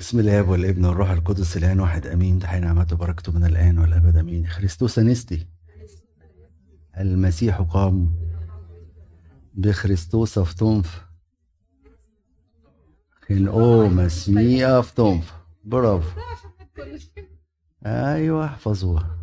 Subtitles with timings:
[0.00, 2.38] بسم الله والابن والروح القدس الآن واحد آمين.
[2.38, 4.46] تحيي نعمته وبركته من الآن والأبد آمين.
[4.46, 5.46] خريستوس أنستي.
[6.98, 8.14] المسيح قام
[9.54, 11.06] بخريستوس افتونف
[13.28, 15.34] خن أو مسمي افتونف
[15.64, 16.20] برافو.
[17.86, 19.18] أيوه احفظوها.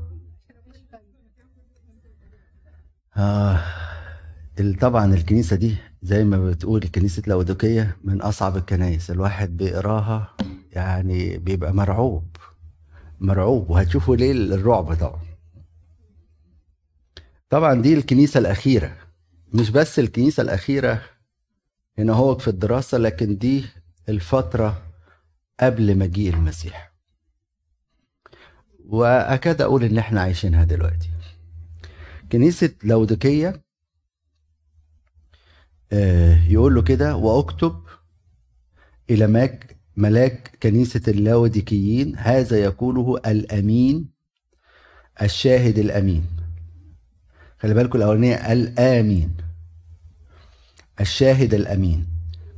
[3.17, 3.63] آه
[4.81, 10.35] طبعا الكنيسة دي زي ما بتقول كنيسه لاودوكيه من أصعب الكنايس الواحد بيقراها
[10.77, 12.35] يعني بيبقى مرعوب
[13.19, 13.69] مرعوب.
[13.69, 15.21] وهتشوفوا ليه الرعب طبعا
[17.49, 18.97] طبعا دي الكنيسة الأخيرة.
[19.54, 21.01] مش بس الكنيسة الأخيرة
[21.97, 23.65] هنا هو في الدراسة لكن دي
[24.09, 24.83] الفترة
[25.59, 26.93] قبل مجيء المسيح.
[28.85, 31.09] وأكاد أقول إن إحنا عايشينها دلوقتي.
[32.31, 33.63] كنيسة لودكيه
[35.91, 37.83] آه، يقول له كده وأكتب
[39.09, 44.09] إلى ماك ملاك كنيسة اللاوديكيين هذا يقوله الأمين
[45.21, 46.25] الشاهد الأمين.
[47.59, 49.38] خلي بالكم الأولانية الآمين
[51.02, 52.08] الشاهد الأمين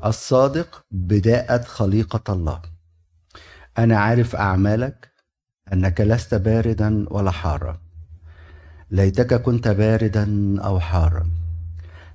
[0.06, 2.62] الصادق بداءة خليقة الله.
[3.78, 5.12] أنا عارف أعمالك
[5.74, 7.82] أنك لست باردا ولا حارا.
[8.92, 11.30] ليتك كنت باردا أو حارا.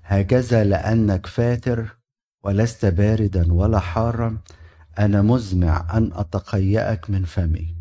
[0.04, 1.96] هكذا لأنك فاتر
[2.42, 4.38] ولست باردا ولا حارا.
[4.98, 7.74] أنا مزمع أن أتقيأك من فمي.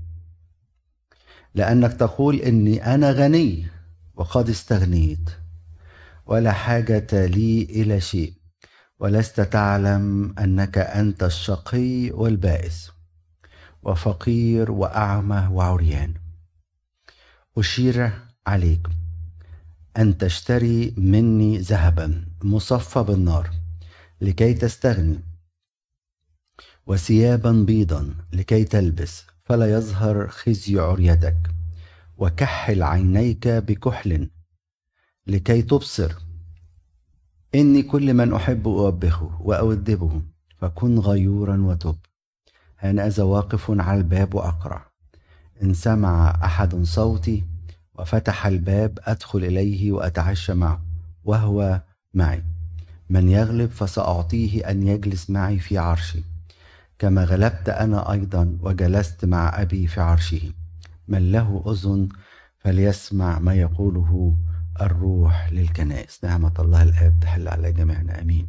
[1.56, 3.68] لأنك تقول إني أنا غني
[4.16, 5.30] وقد استغنيت
[6.26, 8.34] ولا حاجة لي إلى شيء
[9.00, 12.92] ولست تعلم أنك أنت الشقي والبائس
[13.84, 16.14] وفقير وأعمى وعريان.
[17.58, 18.12] أشير
[18.48, 18.88] عليك.
[19.98, 23.50] أن تشتري مني ذهبا مصفى بالنار
[24.22, 25.33] لكي تستغني.
[26.88, 31.38] وثيابا بيضا لكي تلبس فلا يظهر خزي عريتك.
[32.18, 34.30] وكحل عينيك بكحل
[35.28, 36.14] لكي تبصر.
[37.56, 40.22] إني كل من أحب أوبخه وأؤدبه
[40.58, 41.96] فكن غيورا وتب.
[42.78, 44.92] هنذا واقف على الباب وأقرع
[45.64, 47.44] إن سمع أحد صوتي
[47.96, 50.82] وفتح الباب أدخل إليه وأتعشى معه
[51.24, 51.82] وهو
[52.14, 52.44] معي.
[53.10, 56.33] من يغلب فسأعطيه أن يجلس معي في عرشي.
[57.04, 60.54] كما غلبت أنا أيضا وجلست مع أبي في عرشه.
[61.08, 62.10] من له أذن
[62.58, 64.38] فليسمع ما يقوله
[64.82, 66.24] الروح للكنائس.
[66.24, 68.22] نعمة الله الآب تحل على جميعنا.
[68.22, 68.48] أمين.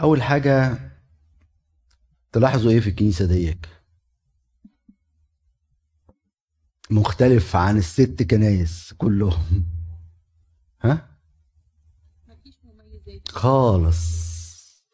[0.00, 0.78] أول حاجة
[2.32, 3.68] تلاحظوا إيه في الكنيسة ديك؟
[6.90, 9.66] مختلف عن الست كنايس كلهم.
[10.84, 11.08] ها؟
[13.28, 14.30] خالص.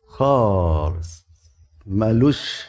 [0.09, 1.16] خالص.
[1.87, 2.67] ما قالوش.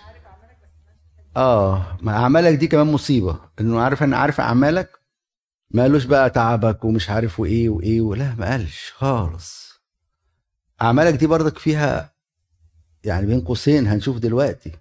[1.38, 3.40] آه ما أعمالك دي كمان مصيبة.
[3.60, 5.00] إنه عارف أنا عارف أعمالك؟
[5.72, 9.82] ما قالوش بقى تعبك ومش عارف وإيه وإيه ولا ما قالش خالص.
[10.82, 12.14] أعمالك دي برضك فيها
[13.04, 14.72] يعني بين قوسين هنشوف دلوقتي.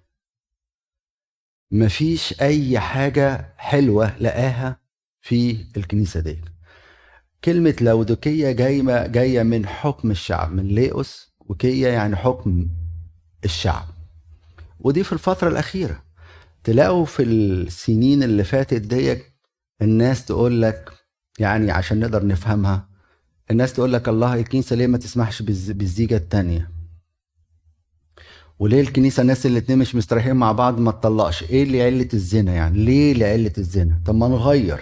[1.71, 4.79] مفيش أي حاجة حلوة لقاها
[5.21, 6.41] في الكنيسة دي.
[7.43, 12.67] كلمة لودوكية جاية جاية من حكم الشعب من ليئوس وكية يعني حكم
[13.45, 13.85] الشعب.
[14.79, 16.03] ودي في الفترة الأخيرة.
[16.63, 19.25] تلاقوا في السنين اللي فاتت ديت
[19.81, 20.91] الناس تقول لك
[21.39, 22.89] يعني عشان نقدر نفهمها
[23.51, 26.71] الناس تقول لك الله الكنيسة ليه ما تسمحش بالزيجة التانية؟
[28.59, 32.85] وليه الكنيسة الناس الاتنين مش مستريحين مع بعض ما تطلقش؟ إيه اللي عله الزنا يعني؟
[32.85, 34.79] ليه لعله الزنا؟ طب ما نغير.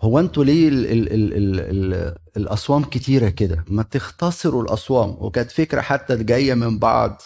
[0.00, 1.60] هو أنتوا ليه ال ال ال ال
[1.94, 5.16] ال الأصوام كتيرة كده؟ ما تختصروا الأصوام.
[5.18, 7.22] وكانت فكرة حتى جاية من بعض.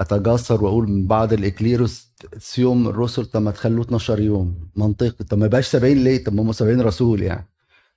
[0.00, 5.24] أتجسر وأقول من بعض الإكليروس صيام الرسل طب ما تخلوه 12 يوم؟ منطقي.
[5.24, 7.48] طب ما يبقاش 70 ليه؟ طب ما هم 70 رسول يعني.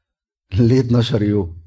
[0.60, 1.58] ليه 12 يوم؟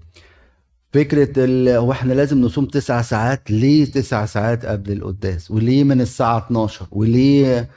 [0.92, 1.46] فكرة
[1.78, 6.86] هو إحنا لازم نصوم تسع ساعات؟ ليه تسع ساعات قبل القداس؟ وليه من الساعة 12
[6.90, 7.70] وليه؟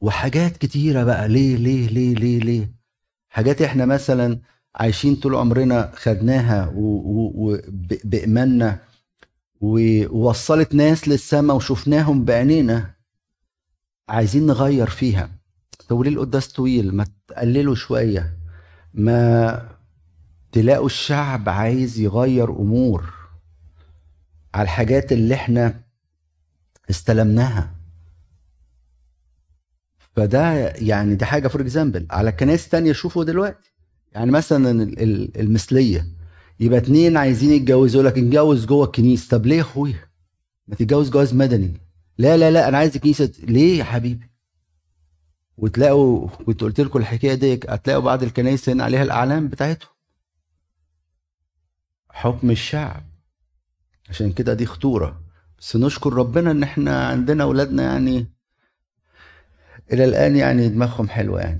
[0.00, 1.28] وحاجات كتيرة بقى.
[1.28, 2.74] ليه؟ ليه؟ ليه؟ ليه؟ ليه؟
[3.28, 4.40] حاجات إحنا مثلا
[4.76, 8.80] عايشين طول عمرنا خدناها وبإيماننا
[9.64, 12.94] ووصلت ناس للسماء وشفناهم بعينينا
[14.08, 15.30] عايزين نغير فيها.
[15.88, 18.36] طب ليه القداس طويل ما تقللوا شوية.
[18.94, 19.68] ما
[20.52, 23.12] تلاقوا الشعب عايز يغير أمور
[24.54, 25.80] على الحاجات اللي إحنا
[26.90, 27.74] استلمناها.
[30.16, 33.72] فده يعني دي حاجة for example على كنايس تانية شوفوا دلوقتي.
[34.12, 34.92] يعني مثلا
[35.40, 36.13] المثلية.
[36.60, 39.28] يبقى اتنين عايزين يتجوزوا لك نتجوز جوه الكنيسة.
[39.38, 40.08] طب ليه يا أخويا؟
[40.68, 41.80] ما تتجوز جواز مدني.
[42.18, 44.30] لا لا لا أنا عايز كنيسه ليه يا حبيبي؟
[45.56, 49.90] وتلاقوا كنت قلت لكم الحكاية دي هتلاقوا بعض الكنائس هنا عليها الأعلام بتاعتهم.
[52.10, 53.02] حكم الشعب.
[54.08, 55.20] عشان كده دي خطورة.
[55.58, 58.26] بس نشكر ربنا إن إحنا عندنا أولادنا يعني
[59.92, 61.58] إلى الآن يعني دماغهم حلوة يعني.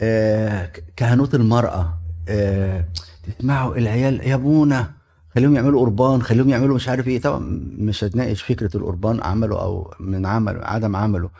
[0.00, 1.98] آه كهنوت المرأة.
[2.28, 2.88] آه
[3.26, 4.92] تسمعوا العيال يا ابونا
[5.34, 7.20] خليهم يعملوا قربان خليهم يعملوا مش عارف إيه.
[7.20, 7.38] طبعا
[7.78, 11.30] مش هتناقش فكرة القربان عمله أو من عمل عدم عمله.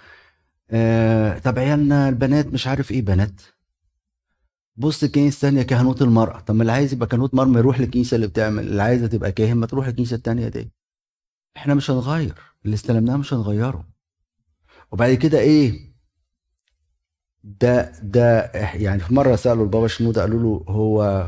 [0.71, 3.41] آه طب عيالنا البنات مش عارف إيه بنات.
[4.77, 6.41] بص الكنيسة الثانية كهنوت المرأة.
[6.41, 9.33] طب ما اللي عايز يبقى كهنوت مرأة ما يروح للكنيسه اللي بتعمل اللي عايزة تبقى
[9.33, 10.71] كاهن ما تروح الكنيسة الثانية دي
[11.57, 12.35] إحنا مش هنغير
[12.65, 13.85] اللي استلمناه مش هنغيره.
[14.93, 15.95] وبعد كده إيه؟
[17.45, 21.27] ده ده يعني في مرة سألوا البابا شنودة قالوا له هو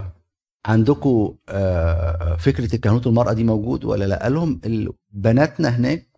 [0.67, 4.61] عندكم آه، فكرة الكهنوت المراه دي موجود ولا لا؟ قال لهم
[5.11, 6.09] بناتنا هناك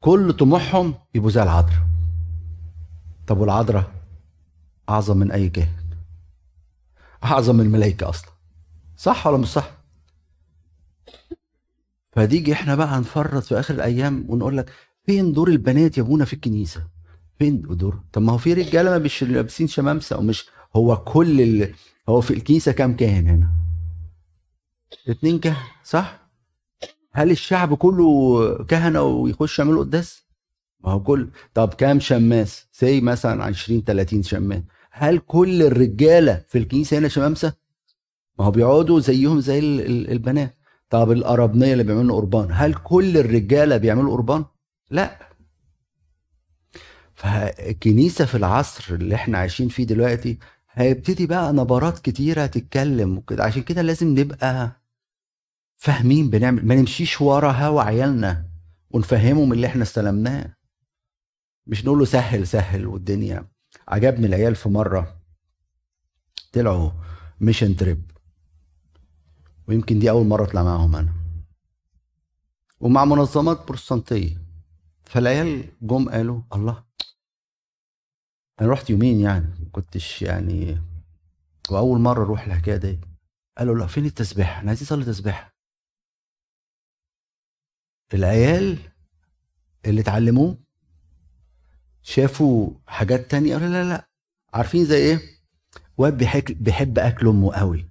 [0.00, 1.86] كل طموحهم يبقوا زي العذراء.
[3.26, 3.92] طب والعذراء؟
[4.88, 5.76] أعظم من أي كاهن.
[7.24, 8.30] أعظم من الملائكة أصلا.
[8.96, 9.70] صح ولا مش صح؟
[12.12, 14.70] فتيجي إحنا بقى هنفرط في آخر الأيام ونقول لك
[15.06, 16.86] فين دور البنات يا أبونا في الكنيسة؟
[17.38, 20.46] فين دور؟ طب ما هو في رجالة ما مش لابسين شمامسة ومش
[20.76, 21.74] هو كل ال...
[22.08, 23.48] هو في الكنيسه كام كاهن هنا؟
[25.08, 26.22] اتنين كهنه صح؟
[27.12, 30.22] هل الشعب كله كهنة ويخش يعملوا قداس؟
[30.80, 34.62] ما هو كل طب كام شماس؟ سي مثلا 20 30 شماس.
[34.90, 37.52] هل كل الرجالة في الكنيسه هنا شمامسة؟
[38.38, 39.58] ما هو بيقعدوا زيهم زي
[39.88, 40.56] البنات.
[40.90, 44.44] طب القربنيه اللي بيعملوا قربان هل كل الرجالة بيعملوا قربان؟
[44.90, 45.18] لا.
[47.14, 50.38] فالكنيسه في العصر اللي إحنا عايشين فيه دلوقتي
[50.72, 53.44] هيبتدي بقى نبرات كتيرة تتكلم وكده.
[53.44, 54.80] عشان كده لازم نبقى
[55.76, 58.46] فاهمين بنعمل ما نمشيش ورا هوا عيالنا
[58.90, 60.56] ونفهمهم اللي إحنا استلمناه.
[61.66, 63.48] مش نقول له سهل سهل والدنيا.
[63.88, 65.16] عجبني العيال في مرة
[66.52, 66.90] طلعوا
[67.40, 68.10] mission trip
[69.68, 71.12] ويمكن دي أول مرة أطلع معاهم أنا.
[72.80, 74.42] ومع منظمات بروتستانتيه
[75.04, 76.84] فالعيال جم قالوا الله
[78.60, 80.82] أنا رحت يومين يعني ما كنتش يعني
[81.70, 83.00] وأول مرة أروح الحكاية دي.
[83.58, 85.52] قالوا لا فين التسبيح أنا عايز اصلي تسبيح
[88.14, 88.78] العيال
[89.86, 90.58] اللي اتعلموه
[92.02, 94.08] شافوا حاجات تانية قالوا لا لا
[94.54, 95.20] عارفين زي إيه؟
[95.98, 96.18] واد
[96.62, 97.88] بيحب أكل أمه قوي.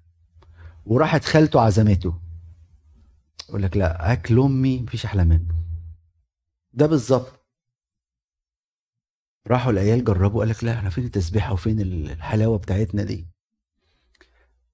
[0.85, 2.21] وراحت خالته عزمته.
[3.49, 5.55] يقول لك لا أكل أمي مفيش أحلى منه.
[6.73, 7.40] ده بالظبط.
[9.47, 13.27] راحوا العيال جربوا قال لك لا إحنا فين التسبيحة وفين الحلاوة بتاعتنا دي؟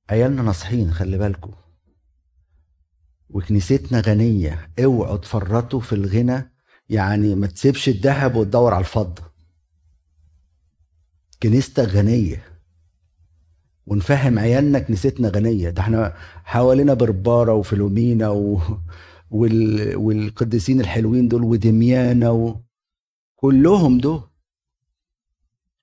[0.10, 1.52] عيالنا ناصحين خلي بالكم
[3.30, 6.52] وكنيستنا غنية اوعوا تفرطوا في الغنى
[6.90, 9.24] يعني ما تسيبش الذهب وتدور على الفضة.
[11.44, 12.44] كنيستك غنية.
[13.86, 15.70] ونفهم عيالنا كنيستنا غنية.
[15.70, 18.62] ده إحنا حوالينا بربارة وفلومينا و...
[19.32, 19.96] وال...
[19.96, 22.56] والقديسين الحلوين دول ودميانة و...
[23.36, 24.27] كلهم دول.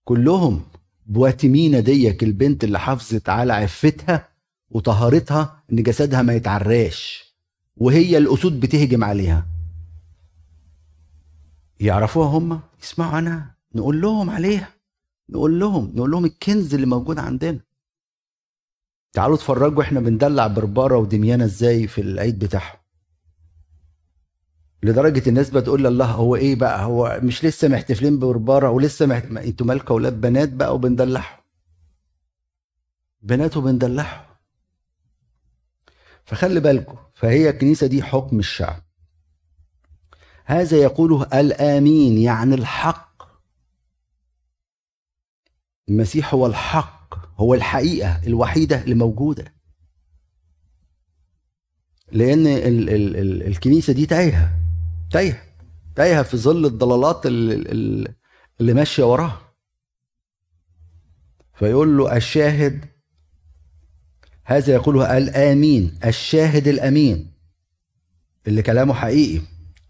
[0.05, 0.63] كلهم
[1.07, 4.29] بواتمينا ديك البنت اللي حافظت على عفتها
[4.71, 7.25] وطهارتها إن جسدها ما يتعراش
[7.77, 9.47] وهي الأسود بتهجم عليها.
[11.81, 14.69] يعرفوها هم؟ يسمعوا عنها نقول لهم عليها.
[15.31, 17.61] نقول لهم نقول لهم الكنز اللي موجود عندنا.
[19.13, 22.84] تعالوا اتفرجوا إحنا بندلع بربارة ودميانة إزاي في العيد بتاعهم.
[24.85, 29.25] لدرجة الناس بتقول الله هو إيه بقى؟ هو مش لسه محتفلين ببرباره ولسه محت...
[29.25, 31.39] أنتوا مالكم أولاد بنات بقى وبندلعهم.
[33.23, 34.25] بنات وبندلعهم.
[36.25, 38.83] فخلي بالكم فهي الكنيسة دي حكم الشعب.
[40.45, 43.23] هذا يقوله الآمين يعني الحق.
[45.89, 49.55] المسيح هو الحق هو الحقيقة الوحيدة اللي موجودة.
[52.13, 54.64] لأن ال ال ال الكنيسة دي تايهة.
[55.15, 55.43] تايهه
[55.97, 58.15] تايهة في ظل الضلالات اللي,
[58.61, 59.41] اللي ماشية وراها.
[61.55, 62.85] فيقول له الشاهد
[64.45, 67.33] هذا يقوله الآمين الشاهد الأمين
[68.47, 69.45] اللي كلامه حقيقي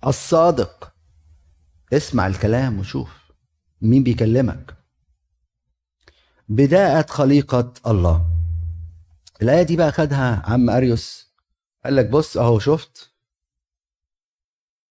[0.07, 0.95] الصادق.
[1.93, 3.11] اسمع الكلام وشوف
[3.83, 4.77] مين بيكلمك.
[6.49, 8.27] بداءة خليقة الله.
[9.43, 11.35] الآية دي بقى خدها عم أريوس.
[11.85, 13.14] قال لك بص أهو شفت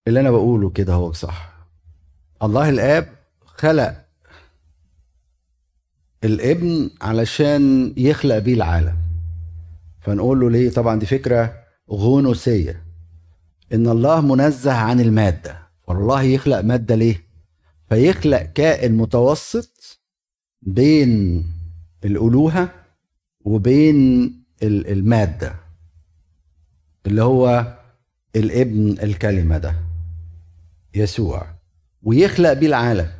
[0.08, 1.54] اللي أنا بقوله كده هو صح.
[2.44, 3.10] الله الآب
[3.46, 4.04] خلق
[6.24, 8.98] الابن علشان يخلق بيه العالم.
[10.02, 12.84] فنقول له ليه؟ طبعا دي فكرة غنوسيه
[13.74, 15.58] إن الله منزه عن المادة.
[15.88, 17.24] والله يخلق مادة ليه؟
[17.90, 20.00] فيخلق كائن متوسط
[20.62, 21.44] بين
[22.06, 22.70] الألوهة
[23.46, 24.32] وبين
[24.64, 25.56] المادة
[27.06, 27.74] اللي هو
[28.36, 29.76] الابن الكلمة ده.
[30.96, 31.48] يسوع.
[32.04, 33.12] ويخلق بيه العالم.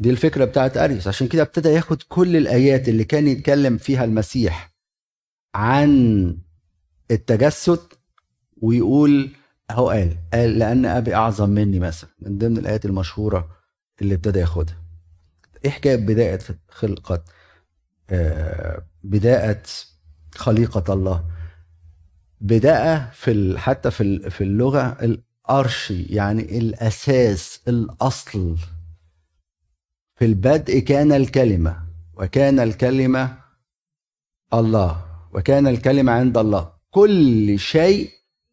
[0.00, 1.08] دي الفكرة بتاعت أريوس.
[1.08, 4.72] عشان كده ابتدى ياخد كل الآيات اللي كان يتكلم فيها المسيح
[5.54, 6.38] عن
[7.10, 7.80] التجسد
[8.62, 9.30] ويقول
[9.70, 12.10] أهو قال قال لأن أبي أعظم مني مثلا.
[12.20, 13.56] من ضمن الآيات المشهورة
[14.02, 14.82] اللي ابتدى ياخدها.
[15.64, 16.38] إيه حكاية بداية
[16.68, 17.24] خلقة؟
[18.10, 19.62] آه بداية
[20.34, 21.24] خليقة الله.
[22.40, 24.96] بداية في حتى في اللغة
[25.52, 28.56] الأرشي يعني الأساس الأصل.
[30.16, 31.76] في البدء كان الكلمة
[32.14, 33.38] وكان الكلمة
[34.54, 35.04] الله
[35.34, 36.72] وكان الكلمة عند الله.
[36.90, 38.10] كل شيء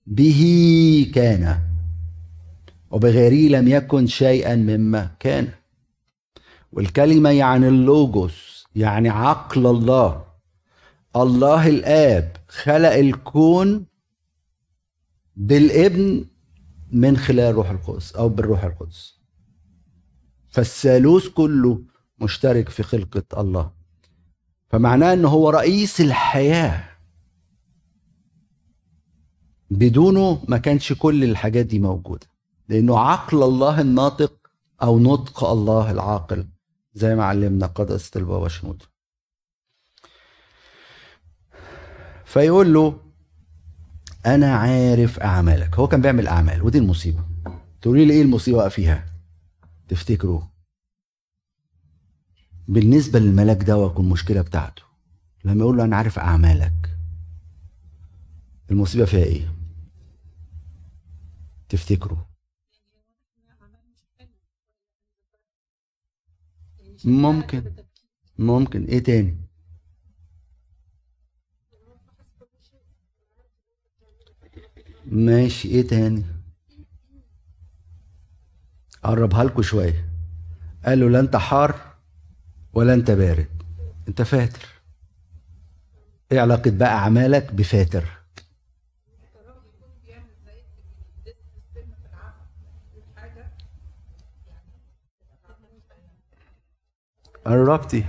[0.08, 0.41] به
[1.15, 1.60] كان
[2.91, 5.48] وبغيره لم يكن شيئا مما كان.
[6.72, 10.25] والكلمة يعني اللوجوس يعني عقل الله.
[11.15, 13.86] الله الآب خلق الكون
[15.36, 16.25] بالابن
[16.91, 19.19] من خلال روح القدس أو بالروح القدس.
[20.50, 21.81] فالثالوث كله
[22.22, 23.72] مشترك في خلقة الله.
[24.69, 26.89] فمعناه أنه هو رئيس الحياة.
[29.69, 32.27] بدونه ما كانش كل الحاجات دي موجودة.
[32.69, 34.34] لأنه عقل الله الناطق
[34.81, 36.48] أو نطق الله العاقل
[36.93, 38.84] زي ما علمنا قداسه البابا شنود
[42.25, 43.00] فيقول له
[44.25, 45.75] أنا عارف أعمالك.
[45.79, 47.25] هو كان بيعمل أعمال ودي المصيبة.
[47.81, 49.05] تقولي لي إيه المصيبة فيها؟
[49.88, 50.41] تفتكروا.
[52.67, 54.83] بالنسبة للملاك ده المشكلة بتاعته.
[55.45, 56.97] لما يقول له أنا عارف أعمالك
[58.71, 59.53] المصيبة فيها إيه؟
[61.69, 62.17] تفتكروا.
[67.05, 67.75] ممكن.
[68.39, 68.85] ممكن.
[68.85, 69.38] إيه تاني؟
[75.11, 75.67] ماشي.
[75.67, 76.25] إيه تاني؟
[79.03, 80.09] قربها لكم شوية.
[80.85, 81.95] قال له لا انت حار
[82.73, 83.63] ولا انت بارد.
[84.07, 84.67] انت فاتر.
[86.31, 88.03] إيه علاقة بقى اعمالك بفاتر؟
[97.45, 98.05] قربتي.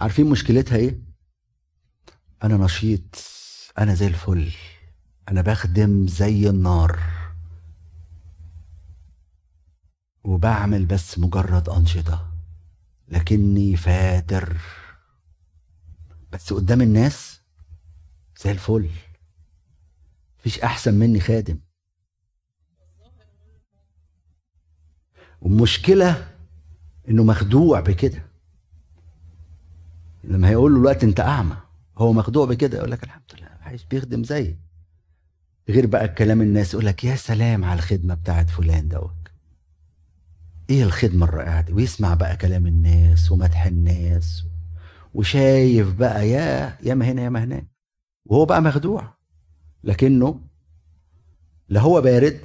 [0.00, 1.00] عارفين مشكلتها إيه؟
[2.44, 3.16] أنا نشيط
[3.78, 4.52] أنا زي الفل
[5.28, 7.00] أنا بخدم زي النار.
[10.24, 12.32] وبعمل بس مجرد أنشطة
[13.08, 14.56] لكني فاتر.
[16.32, 17.40] بس قدام الناس
[18.42, 18.90] زي الفل.
[20.38, 21.58] مفيش أحسن مني خادم.
[25.40, 26.36] والمشكلة
[27.08, 28.29] إنه مخدوع بكده.
[30.30, 31.56] لما هيقول له الوقت انت اعمى
[31.98, 34.58] هو مخدوع بكده يقول لك الحمد لله عايش بيخدم زيي
[35.68, 39.28] غير بقى الكلام الناس يقول لك يا سلام على الخدمة بتاعت فلان دوت.
[40.70, 44.44] إيه الخدمة الرائعة دي؟ ويسمع بقى كلام الناس ومدح الناس
[45.14, 47.66] وشايف بقى يا يا ما هنا يا ما هناك.
[48.26, 49.14] وهو بقى مخدوع.
[49.84, 50.40] لكنه
[51.68, 52.40] لا هو بارد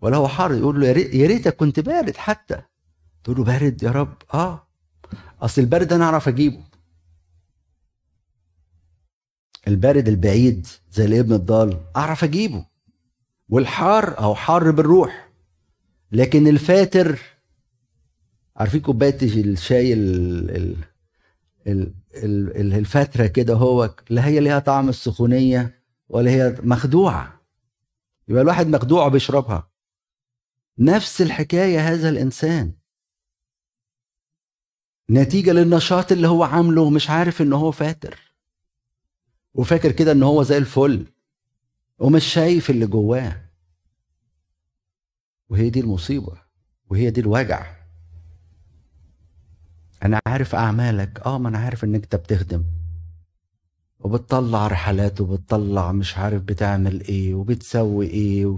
[0.00, 2.62] ولا هو حار يقول له يا ريتك كنت بارد حتى.
[3.24, 4.66] تقول له بارد يا رب؟ آه.
[5.44, 6.60] أصل البارد أنا أعرف أجيبه.
[9.68, 12.66] البارد البعيد زي الابن الضال أعرف أجيبه.
[13.48, 15.30] والحار أو حار بالروح.
[16.12, 17.18] لكن الفاتر
[18.56, 20.76] عارفين كوباية الشاي ال
[21.66, 21.92] ال
[22.74, 27.40] الفترة كده هو لا هي ليها طعم السخونية ولا هي مخدوعة.
[28.28, 29.70] يبقى الواحد مخدوع بيشربها
[30.78, 32.72] نفس الحكاية هذا الإنسان.
[35.10, 38.18] نتيجة للنشاط اللي هو عامله مش عارف إن هو فاتر.
[39.54, 41.06] وفاكر كده إن هو زي الفل
[41.98, 43.40] ومش شايف اللي جواه.
[45.48, 46.32] وهي دي المصيبة
[46.90, 47.66] وهي دي الوجع.
[50.02, 52.64] أنا عارف أعمالك آه ما أنا عارف إنك أنت بتخدم.
[54.00, 58.54] وبتطلع رحلات وبتطلع مش عارف بتعمل إيه وبتسوي إيه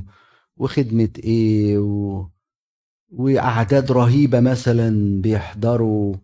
[0.57, 2.27] وخدمة إيه و...
[3.11, 6.15] وأعداد رهيبة مثلا بيحضروا.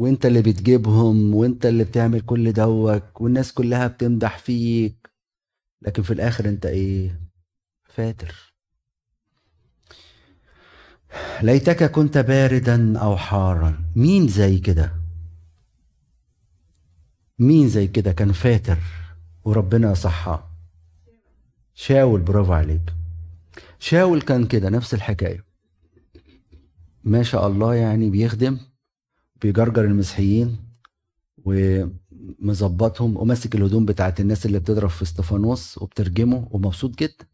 [0.00, 5.10] وانت اللي بتجيبهم وانت اللي بتعمل كل دوك والناس كلها بتمدح فيك.
[5.82, 7.20] لكن في الآخر انت إيه؟
[7.84, 8.54] فاتر.
[11.42, 13.84] ليتك كنت باردا أو حارا.
[13.96, 14.92] مين زي كده؟
[17.38, 18.78] مين زي كده كان فاتر؟
[19.44, 20.50] وربنا صحاه
[21.74, 22.94] شاول برافو عليك.
[23.78, 25.44] شاول كان كده نفس الحكاية.
[27.04, 28.69] ما شاء الله يعني بيخدم.
[29.42, 30.58] بيجرجر المسيحيين
[31.44, 37.26] ومظبطهم وماسك الهدوم بتاعت الناس اللي بتضرب في استفانوس وبترجمه ومبسوط جدا.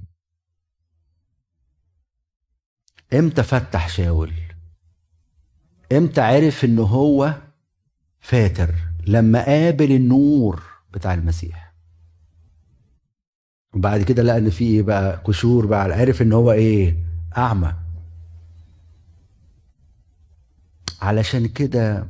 [3.14, 4.32] إمتى فتح شاول؟
[5.92, 7.34] إمتى عرف إن هو
[8.20, 8.74] فاتر؟
[9.06, 10.62] لما قابل النور
[10.94, 11.74] بتاع المسيح.
[13.74, 16.96] وبعد كده لقى إن في بقى؟ كشور بقى عرف إن هو إيه؟
[17.36, 17.74] أعمى.
[21.02, 22.06] علشان كده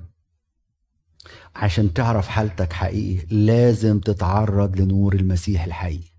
[1.57, 6.11] عشان تعرف حالتك حقيقي لازم تتعرض لنور المسيح الحقيقي.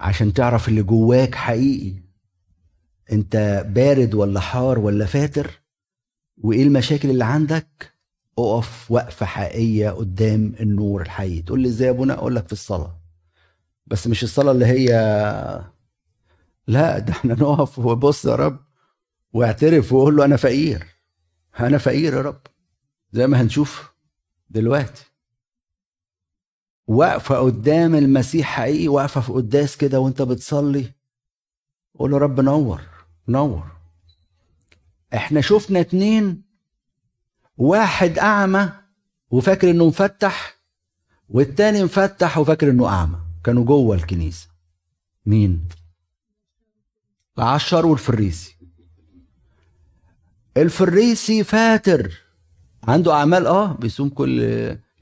[0.00, 2.02] عشان تعرف اللي جواك حقيقي
[3.12, 5.60] انت بارد ولا حار ولا فاتر
[6.38, 7.94] وايه المشاكل اللي عندك؟
[8.38, 11.42] اقف وقفة حقيقية قدام النور الحقيقي.
[11.42, 13.00] تقول لي إزاي يا ابونا أقول لك في الصلاة.
[13.86, 14.88] بس مش الصلاة اللي هي
[16.66, 18.69] لا ده إحنا نقف وبص يا رب.
[19.32, 20.86] واعترف وقول له أنا فقير.
[21.60, 22.40] أنا فقير يا رب.
[23.12, 23.90] زي ما هنشوف
[24.50, 25.04] دلوقتي.
[26.86, 30.92] واقفة قدام المسيح حقيقي واقفة في قداس كده وأنت بتصلي.
[31.98, 32.80] قول له رب نور
[33.28, 33.66] نور.
[35.14, 36.42] إحنا شفنا اتنين
[37.56, 38.72] واحد أعمى
[39.30, 40.60] وفاكر إنه مفتح
[41.28, 43.18] والتاني مفتح وفاكر إنه أعمى.
[43.44, 44.48] كانوا جوه الكنيسة.
[45.26, 45.68] مين؟
[47.38, 48.59] العشر والفريسي.
[50.60, 52.12] الفريسي فاتر.
[52.88, 54.40] عنده أعمال آه بيصوم كل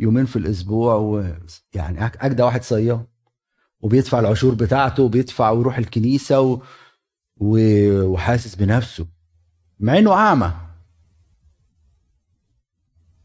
[0.00, 3.06] يومين في الأسبوع ويعني اجدى واحد صيام
[3.80, 6.62] وبيدفع العشور بتاعته وبيدفع ويروح الكنيسة و...
[7.36, 7.58] و...
[8.02, 9.06] وحاسس بنفسه.
[9.80, 10.52] مع إنه أعمى.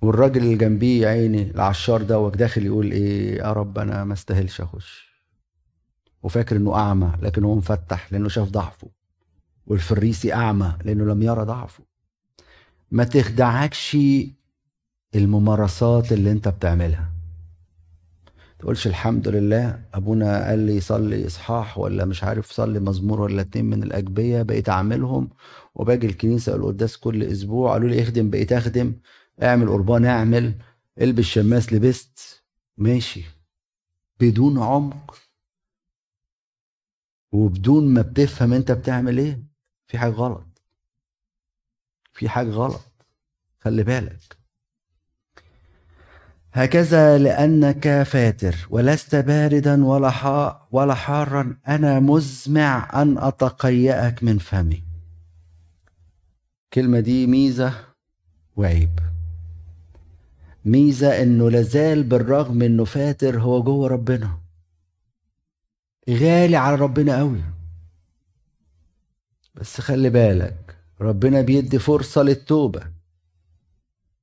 [0.01, 4.61] والراجل اللي جنبيه يا عيني العشار دوت داخل يقول إيه يا رب أنا ما استاهلش
[4.61, 5.13] أخش.
[6.23, 8.89] وفاكر إنه أعمى لكن هو مفتح لأنه شاف ضعفه.
[9.65, 11.92] والفريسي أعمى لأنه لم يرى ضعفه.
[12.93, 13.97] ما تخدعكش
[15.15, 17.11] الممارسات اللي انت بتعملها.
[18.59, 23.65] تقولش الحمد لله ابونا قال لي صلي اصحاح ولا مش عارف صلي مزمور ولا اتنين
[23.65, 25.29] من الاجبية بقيت اعملهم.
[25.75, 28.93] وباجي الكنيسة القداس كل أسبوع قالوا لي اخدم بقيت اخدم.
[29.43, 30.53] اعمل قربان اعمل.
[31.01, 32.43] البس شماس لبست.
[32.77, 33.23] ماشي.
[34.19, 35.17] بدون عمق.
[37.31, 39.43] وبدون ما بتفهم انت بتعمل إيه
[39.87, 40.52] في حاجة غلط.
[42.13, 42.81] في حاجة غلط.
[43.59, 44.37] خلي بالك.
[46.53, 51.57] هكذا لأنك فاتر ولست باردا ولا حا ولا حارا.
[51.67, 54.83] أنا مزمع أن أتقيأك من فمي.
[56.65, 57.73] الكلمة دي ميزة
[58.55, 58.99] وعيب.
[60.65, 64.39] ميزة إنه لازال بالرغم إنه فاتر هو جوه ربنا.
[66.09, 67.43] غالي على ربنا قوي.
[69.55, 70.62] بس خلي بالك
[71.03, 72.91] ربنا بيدي فرصة للتوبة.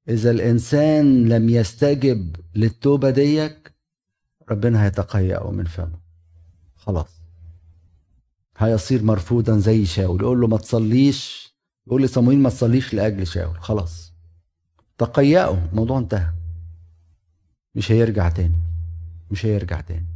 [0.09, 3.75] إذا الإنسان لم يستجب للتوبة ديك
[4.51, 6.01] ربنا هيتقيأه من فمه.
[6.77, 7.21] خلاص.
[8.57, 10.21] هيصير مرفوضا زي شاول.
[10.21, 11.51] يقول له ما تصليش.
[11.87, 13.61] يقول لصمويل ما تصليش لأجل شاول.
[13.61, 14.13] خلاص.
[14.99, 15.69] تقيأه.
[15.73, 16.33] الموضوع انتهى.
[17.75, 18.61] مش هيرجع تاني.
[19.31, 20.07] مش هيرجع تاني.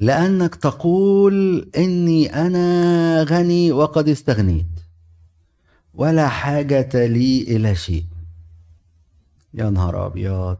[0.00, 4.66] لأنك تقول إني أنا غني وقد استغنيت.
[5.94, 8.04] ولا حاجة لي إلى شيء.
[9.54, 10.58] يا نهار أبيض.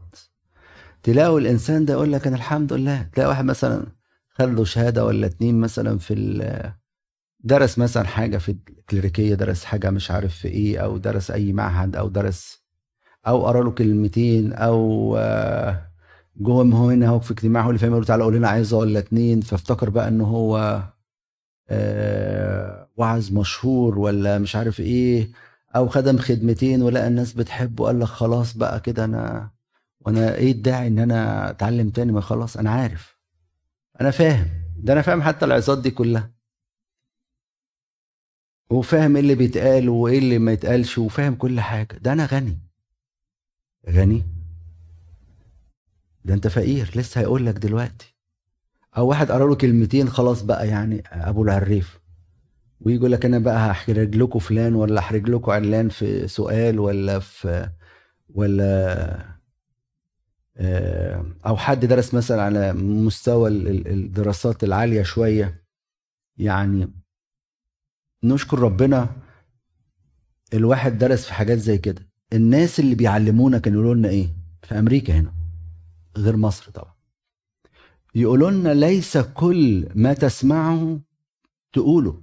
[1.03, 3.01] تلاقوا الإنسان ده يقول لك أنا الحمد لله.
[3.13, 3.85] تلاقي واحد مثلا
[4.29, 6.73] خد له شهادة ولا اتنين مثلا في
[7.39, 11.95] درس مثلا حاجة في الكليريكية درس حاجة مش عارف في إيه أو درس أي معهد
[11.95, 12.63] أو درس
[13.27, 15.15] أو قرأ له كلمتين أو
[16.39, 19.41] جوه ما هو هنا في اجتماع هو اللي فاهم تعالى قول لنا عايزه ولا اتنين
[19.41, 20.83] فافتكر بقى إن هو
[21.69, 25.29] آه وعظ مشهور ولا مش عارف إيه
[25.75, 29.51] أو خدم خدمتين ولقى الناس بتحبه قال لك خلاص بقى كده أنا
[29.99, 33.17] وأنا إيه الداعي إن أنا أتعلم تاني؟ ما خلاص أنا عارف.
[34.01, 34.47] أنا فاهم.
[34.77, 36.31] ده أنا فاهم حتى العظات دي كلها.
[38.71, 41.97] وفاهم إيه اللي بيتقال وإيه اللي ما يتقالش وفاهم كل حاجة.
[41.97, 42.59] ده أنا غني.
[43.89, 44.23] غني؟
[46.25, 48.15] ده انت فقير لسه هيقول لك دلوقتي.
[48.97, 51.99] أو واحد قرأ له كلمتين خلاص بقى يعني أبو العريف.
[52.81, 57.69] ويجي لك أنا بقى هحرج لكم فلان ولا احرج لكم علان في سؤال ولا في
[58.29, 59.39] ولا
[60.57, 65.63] آه، أو حد درس مثلا على مستوى الدراسات العالية شوية.
[66.37, 66.93] يعني
[68.23, 69.09] نشكر ربنا
[70.53, 72.09] الواحد درس في حاجات زي كده.
[72.33, 74.27] الناس اللي بيعلمونا كانوا يقولوا لنا إيه؟
[74.63, 75.33] في أمريكا هنا.
[76.19, 76.93] غير مصر طبعا.
[78.15, 80.99] يقولوا لنا ليس كل ما تسمعه
[81.73, 82.21] تقوله.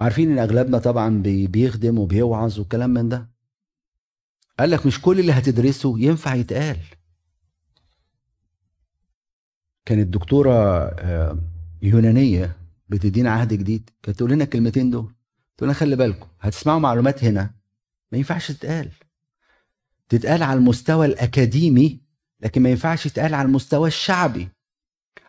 [0.00, 3.30] عارفين إن أغلبنا طبعا بيخدم وبيوعظ وكلام من ده.
[4.58, 6.78] قال لك مش كل اللي هتدرسه ينفع يتقال.
[9.86, 11.38] كانت دكتورة آه،
[11.82, 12.56] يونانية
[12.88, 15.14] بتدينا عهد جديد كانت تقول لنا الكلمتين دول.
[15.56, 17.54] تقول لنا خلي بالكم هتسمعوا معلومات هنا
[18.12, 18.90] ما ينفعش تتقال.
[20.08, 22.00] تتقال على المستوى الأكاديمي
[22.42, 24.48] لكن ما ينفعش تتقال على المستوى الشعبي.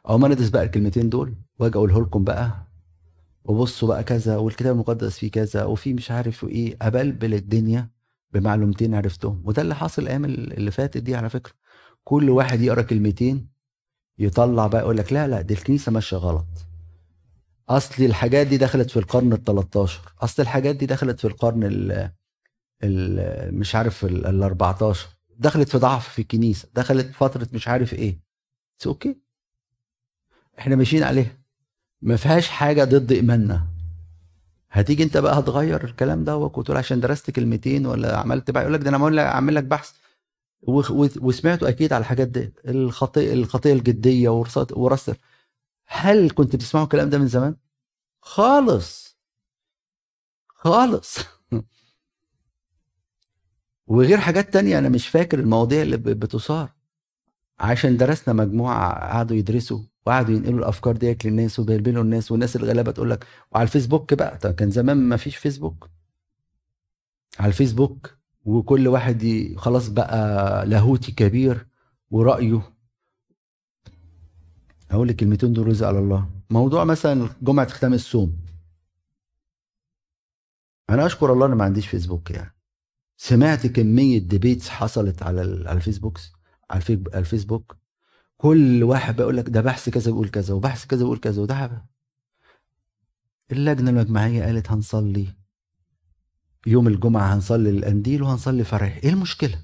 [0.09, 2.67] ما ندرس بقى الكلمتين دول وأجي اقوله لكم بقى
[3.43, 7.89] وبصوا بقى كذا والكتاب المقدس فيه كذا وفي مش عارف إيه أبلبل الدنيا
[8.31, 9.41] بمعلومتين عرفتهم.
[9.45, 11.53] وده اللي حاصل الأيام اللي فاتت دي على فكرة.
[12.03, 13.47] كل واحد يقرأ كلمتين
[14.19, 16.47] يطلع بقى يقول لك لا لا دي الكنيسة ماشية غلط.
[17.69, 22.11] أصل الحاجات دي دخلت في القرن ال 13 أصل الحاجات دي دخلت في القرن ال
[22.83, 25.07] ال مش عارف ال 14
[25.41, 28.19] دخلت في ضعف في الكنيسة دخلت فترة مش عارف إيه.
[28.77, 29.17] it's okay
[30.59, 31.37] إحنا ماشيين عليها.
[32.01, 33.67] ما فيهاش حاجة ضد إيماننا.
[34.71, 38.79] هتيجي أنت بقى هتغير الكلام ده وتقول عشان درست كلمتين ولا عملت بقى يقول لك
[38.79, 39.91] ده أنا اعمل لك بحث.
[41.21, 44.29] وسمعتوا أكيد على الحاجات دي الخطيه الخطيه الجدية
[44.71, 45.15] ورثه
[45.87, 47.55] هل كنت بتسمعوا الكلام ده من زمان؟
[48.21, 49.17] خالص.
[50.47, 51.17] خالص.
[53.91, 56.69] وغير حاجات تانية أنا مش فاكر المواضيع اللي بتثار.
[57.59, 63.09] عشان درسنا مجموعة قعدوا يدرسوا وقعدوا ينقلوا الأفكار ديت للناس وبيربلوا الناس والناس الغلابة تقول
[63.09, 64.37] لك وعلى الفيسبوك بقى.
[64.37, 65.89] طب كان زمان ما فيش فيسبوك.
[67.39, 71.67] على الفيسبوك وكل واحد خلاص بقى لاهوتي كبير
[72.11, 72.61] ورأيه.
[74.91, 76.29] أقول لك كلمتين دول رزق على الله.
[76.49, 78.37] موضوع مثلا جمعة ختام الصوم.
[80.89, 82.53] أنا أشكر الله ان ما عنديش فيسبوك يعني.
[83.23, 86.19] سمعت كمية debates حصلت على على الفيسبوك
[86.71, 86.83] على
[87.15, 87.77] الفيسبوك.
[88.37, 91.85] كل واحد بيقول لك ده بحث كذا بيقول كذا وبحث كذا بيقول كذا وده
[93.51, 95.27] اللجنة المجمعية قالت هنصلي.
[96.67, 99.61] يوم الجمعة هنصلي القنديل وهنصلي فرح إيه المشكلة؟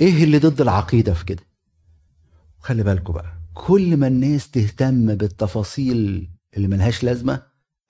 [0.00, 1.42] إيه اللي ضد العقيدة في كده؟
[2.58, 7.42] خلي بالكم بقى كل ما الناس تهتم بالتفاصيل اللي ملهاش لازمة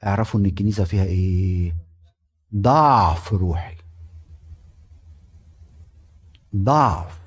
[0.04, 1.76] اعرفوا إن الكنيسة فيها إيه؟
[2.56, 3.81] ضعف روحي.
[6.56, 7.18] ضعف.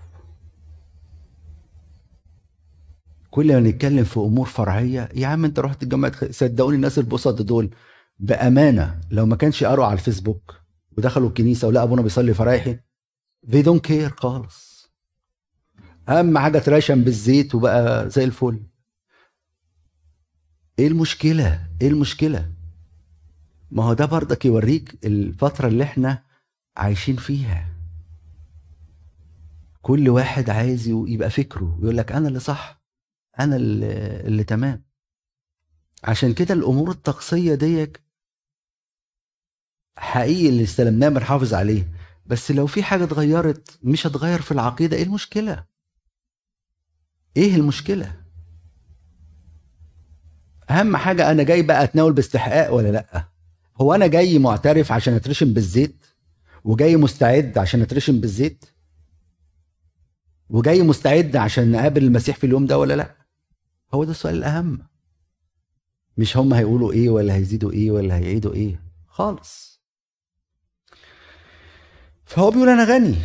[3.31, 7.75] كل ما نتكلم في أمور فرعية يا عم أنت رحت الجامعة صدقوني الناس البسط دول
[8.19, 10.55] بأمانة لو ما كانش قروا على الفيسبوك
[10.97, 12.79] ودخلوا الكنيسة ولقى أبونا بيصلي فرايحي
[13.47, 14.75] they don't care خالص.
[16.09, 18.59] أهم حاجة اترشم بالزيت وبقى زي الفل.
[20.79, 22.51] إيه المشكلة؟ إيه المشكلة؟
[23.71, 26.23] ما هو ده برضك يوريك الفترة اللي إحنا
[26.77, 27.74] عايشين فيها.
[29.85, 32.81] كل واحد عايز يبقى فكره يقول لك أنا اللي صح
[33.39, 33.85] أنا اللي,
[34.27, 34.83] اللي تمام.
[36.03, 38.01] عشان كده الأمور الطقسية ديك
[39.97, 41.91] حقيقي اللي استلمناه بنحافظ عليه.
[42.25, 45.65] بس لو في حاجة اتغيرت مش هتغير في العقيدة إيه المشكلة؟
[47.37, 48.21] إيه المشكلة؟
[50.69, 53.27] أهم حاجة أنا جاي بقى أتناول باستحقاق ولا لأ؟
[53.81, 56.05] هو أنا جاي معترف عشان أترشم بالزيت؟
[56.63, 58.65] وجاي مستعد عشان أترشم بالزيت؟
[60.49, 63.15] وجاي مستعد عشان نقابل المسيح في اليوم ده ولا لا؟
[63.93, 64.79] هو ده السؤال الأهم.
[66.17, 68.81] مش هم هيقولوا إيه ولا هيزيدوا إيه ولا هيعيدوا إيه.
[69.07, 69.81] خالص.
[72.25, 73.15] فهو بيقول أنا غني.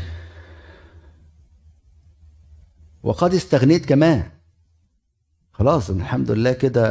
[3.03, 4.31] وقد استغنيت كمان.
[5.53, 6.87] خلاص الحمد لله كده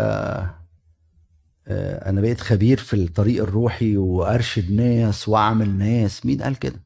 [1.67, 6.25] آه، أنا بقيت خبير في الطريق الروحي وأرشد ناس وأعمل ناس.
[6.25, 6.79] مين قال كده؟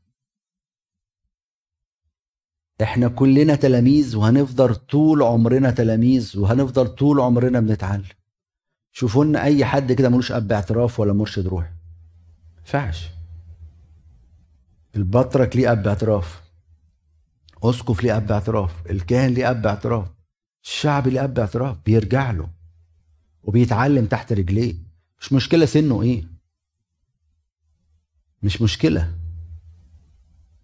[2.81, 8.05] إحنا كلنا تلاميذ وهنفضل طول عمرنا تلاميذ وهنفضل طول عمرنا بنتعلم.
[8.91, 11.69] شوفوا لنا أي حد كده ملوش أب اعتراف ولا مرشد روحي.
[12.57, 13.09] ينفعش
[14.95, 16.41] البطرك ليه أب اعتراف
[17.63, 20.07] اسقف ليه أب اعتراف الكاهن ليه أب اعتراف
[20.63, 22.49] الشعب ليه أب اعتراف بيرجع له.
[23.43, 24.75] وبيتعلم تحت رجليه.
[25.19, 26.23] مش مشكلة سنه إيه؟
[28.43, 29.13] مش مشكلة.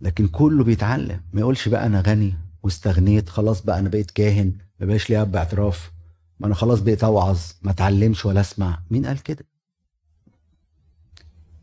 [0.02, 1.22] لكن كله بيتعلم.
[1.34, 2.34] ما يقولش بقى أنا غني
[2.64, 5.92] واستغنيت خلاص بقى أنا بقيت كاهن ما بقاش لي أب اعتراف
[6.40, 8.80] ما أنا خلاص بقيت أوعظ ما أتعلمش ولا أسمع.
[8.92, 9.46] مين قال كده؟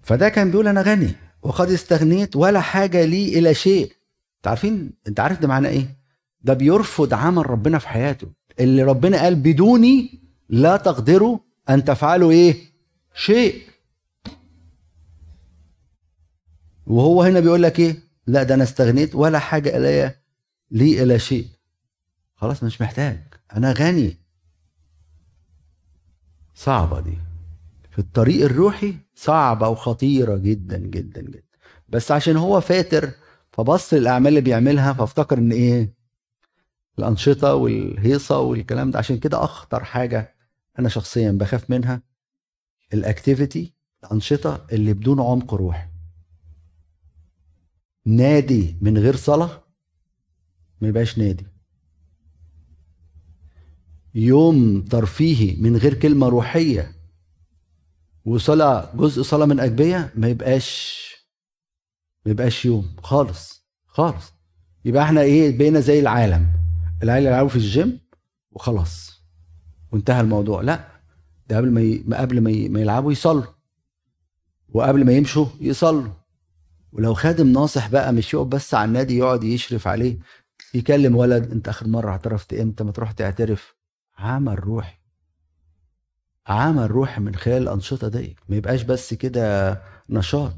[0.03, 3.93] فده كان بيقول أنا غني وقد استغنيت ولا حاجة لي إلى شيء.
[4.37, 5.97] أنت عارفين؟ أنت عارف ده معناه إيه؟
[6.43, 8.29] ده بيرفض عمل ربنا في حياته.
[8.61, 11.39] اللي ربنا قال بدوني لا تقدروا
[11.71, 12.57] أن تفعلوا إيه؟
[13.15, 13.63] شيء.
[16.87, 20.15] وهو هنا بيقول لك إيه؟ لا ده أنا استغنيت ولا حاجة إلي
[20.71, 21.49] لي إلى شيء.
[22.35, 23.21] خلاص مش محتاج.
[23.57, 24.17] أنا غني.
[26.55, 27.19] صعبة دي.
[27.91, 31.43] في الطريق الروحي صعبة وخطيرة جدا جدا جدا.
[31.89, 33.11] بس عشان هو فاتر
[33.53, 35.95] فبص الاعمال اللي بيعملها فأفتكر إن إيه؟
[36.99, 38.99] الأنشطة والهيصة والكلام ده.
[38.99, 40.35] عشان كده أخطر حاجة
[40.79, 42.03] أنا شخصيا بخاف منها
[42.95, 43.73] الأكتيفيتي
[44.05, 45.89] الأنشطة اللي بدون عمق روحي.
[48.07, 49.65] نادي من غير صلاة؟
[50.81, 51.47] ما يبقاش نادي.
[54.15, 56.93] يوم ترفيهي من غير كلمة روحية
[58.25, 60.97] وصلاة جزء صلاة من أجبية ما يبقاش
[62.27, 62.97] ما يبقاش يوم.
[63.03, 64.33] خالص خالص.
[64.85, 66.47] يبقى إحنا إيه بقينا زي العالم.
[67.03, 68.01] العيال يلعبوا في الجيم
[68.51, 69.21] وخلاص.
[69.93, 70.61] وانتهى الموضوع.
[70.63, 70.89] لا
[71.49, 72.05] ده قبل ما ي...
[72.13, 72.69] قبل ما, ي...
[72.69, 73.53] ما يلعبوا يصلوا.
[74.69, 76.13] وقبل ما يمشوا يصلوا.
[76.97, 80.19] ولو خادم ناصح بقى مش يقف بس على النادي يقعد يشرف عليه
[80.75, 83.75] يكلم ولد انت آخر مرة اعترفت إمتى؟ ما تروح تعترف.
[84.19, 84.97] عمل روحي
[86.47, 88.37] عمل روحي من خلال الأنشطة دي.
[88.49, 89.79] ما يبقاش بس كده
[90.11, 90.53] نشاط.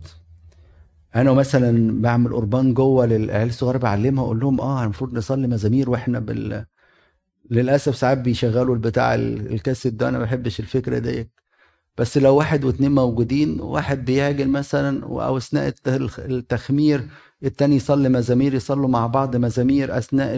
[1.17, 6.19] أنا مثلا بعمل قربان جوه للعيال الصغيره بعلمها أقول لهم آه المفروض نصلي مزامير وإحنا
[6.19, 6.67] بال
[7.51, 11.31] للأسف ساعات بيشغلوا البتاع الكاسيت ده أنا ما بحبش الفكرة دي
[11.99, 15.75] بس لو واحد واتنين موجودين واحد بيعجل مثلا أو أثناء
[16.19, 17.09] التخمير
[17.43, 20.37] التاني يصلي مزامير يصلوا مع بعض مزامير أثناء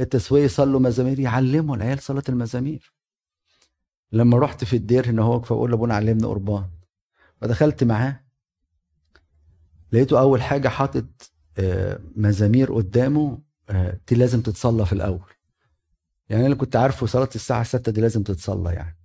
[0.00, 2.92] التسوية يصلوا مزامير يعلموا العيال صلاة المزامير.
[4.12, 6.64] لما رحت في الدير هنا هو فاقول لابونا علمنا قربان.
[7.40, 8.20] فدخلت معاه
[9.92, 13.38] لقيته أول حاجة حاطط آه، مزامير قدامه
[13.70, 15.30] آه، دي لازم تتصلى في الأول.
[16.28, 19.03] يعني أنا كنت عارفه صلاة الساعة 6 دي لازم تتصلى يعني.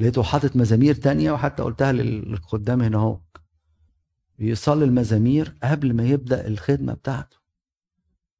[0.00, 3.20] لقيته حاطط مزامير تانية وحتى قلتها للخدام هنا اهو.
[4.38, 7.36] يصلي المزامير قبل ما يبدأ الخدمة بتاعته.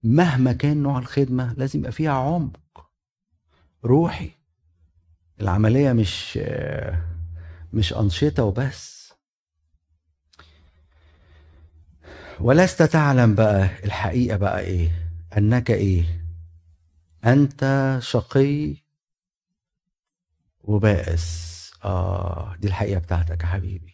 [0.02, 2.90] مهما كان نوع الخدمة لازم يبقى فيها عمق
[3.84, 4.30] روحي.
[5.40, 6.38] العملية مش
[7.72, 9.12] مش أنشطة وبس.
[12.40, 14.90] ولست تعلم بقى الحقيقة بقى إيه؟
[15.38, 16.04] أنك إيه؟
[17.24, 18.76] أنت شقي
[20.66, 23.92] وبائس آه دي الحقيقة بتاعتك يا حبيبي.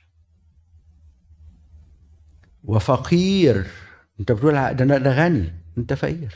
[2.65, 3.67] وفقير.
[4.21, 5.53] أنت بتقول ده أنا غني.
[5.79, 6.35] أنت فقير.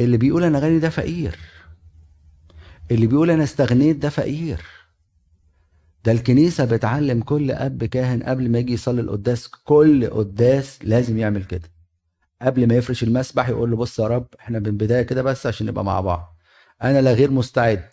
[0.00, 1.38] اللي بيقول أنا غني ده فقير.
[2.90, 4.62] اللي بيقول أنا استغنيت ده فقير.
[6.04, 9.48] ده الكنيسة بتعلم كل أب كاهن قبل ما يجي يصلي القداس.
[9.48, 11.68] كل قداس لازم يعمل كده.
[12.42, 15.66] قبل ما يفرش المسبح يقول له بص يا رب إحنا من بداية كده بس عشان
[15.66, 16.37] نبقى مع بعض.
[16.82, 17.88] أنا لا غير مستعد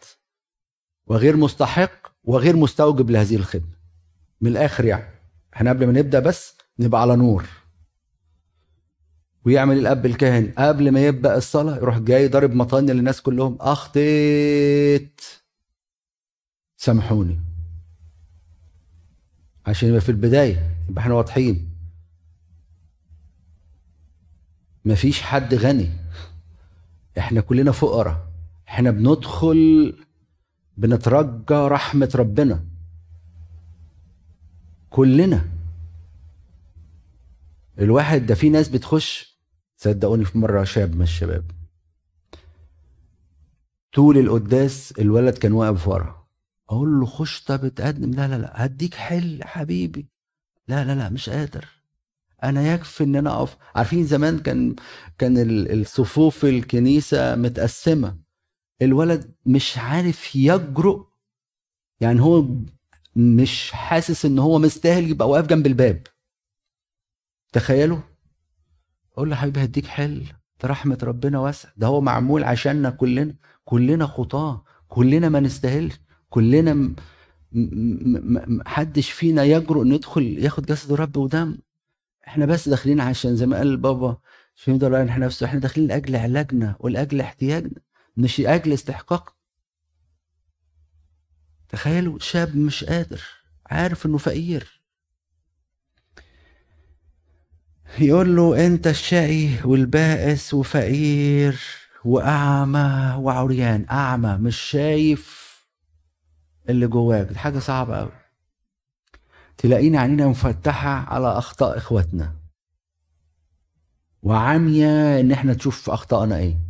[1.08, 3.76] وغير مستحق وغير مستوجب لهذه الخدمة.
[4.42, 5.14] من الآخر يعني
[5.54, 7.46] إحنا قبل ما نبدأ بس نبقى على نور.
[9.46, 13.58] ويعمل الأب الكاهن قبل ما يبدأ الصلاة يروح جاي ضارب مطانية للناس كلهم.
[13.60, 15.22] أخطيت.
[16.78, 17.40] سامحوني.
[19.66, 21.70] عشان يبقى في البداية يبقى إحنا واضحين.
[24.86, 25.90] مفيش حد غني.
[27.18, 28.35] إحنا كلنا فقراء.
[28.68, 29.94] إحنا بندخل
[30.78, 32.66] بنترجى رحمة ربنا.
[34.90, 35.46] كلنا.
[37.80, 39.40] الواحد ده في ناس بتخش
[39.78, 41.52] صدقوني في مرة شاب من الشباب.
[43.94, 46.26] طول القداس الولد كان واقف ورا.
[46.70, 48.12] أقول له خش طب اتقدم.
[48.12, 48.66] لا لا لا.
[48.66, 50.10] هديك حل حبيبي.
[50.68, 51.66] لا لا لا مش قادر.
[52.44, 53.58] أنا يكفي إن أنا أقف.
[53.76, 54.76] عارفين زمان كان
[55.18, 55.34] كان
[55.82, 58.25] الصفوف الكنيسة متقسمة.
[58.82, 61.06] الولد مش عارف يجرؤ
[62.02, 62.46] يعني هو
[63.16, 66.08] مش حاسس إن هو مستاهل يبقى واقف جنب الباب.
[67.54, 68.00] تخيلوا؟
[69.14, 70.24] أقول له حبيبي هديك حل
[70.64, 73.36] ده رحمة ربنا واسع ده هو معمول عشاننا كلنا
[73.66, 75.96] كلنا خطاة كلنا ما نستاهلش
[76.30, 76.96] كلنا م...
[77.52, 78.62] م...
[78.68, 81.58] حدش فينا يجرؤ ندخل ياخد جسد الرب ودم.
[82.28, 84.18] إحنا بس داخلين عشان زي ما قال بابا
[84.56, 87.80] مش يقدر يريح نفسه إحنا داخلين لأجل علاجنا ولاجل احتياجنا.
[88.18, 89.36] مش لأجل استحقاق.
[91.70, 93.22] تخيلوا شاب مش قادر
[93.66, 94.82] عارف إنه فقير.
[98.00, 101.60] يقول له أنت الشقي والبائس وفقير
[102.06, 103.86] وأعمى وعريان.
[103.92, 105.46] أعمى مش شايف
[106.70, 107.28] اللي جواك.
[107.28, 108.12] دي حاجة صعبة قوي
[109.58, 112.36] تلاقينا عينينا مفتحة على أخطاء إخواتنا.
[114.24, 116.65] وعاميه إن إحنا تشوف اخطائنا إيه.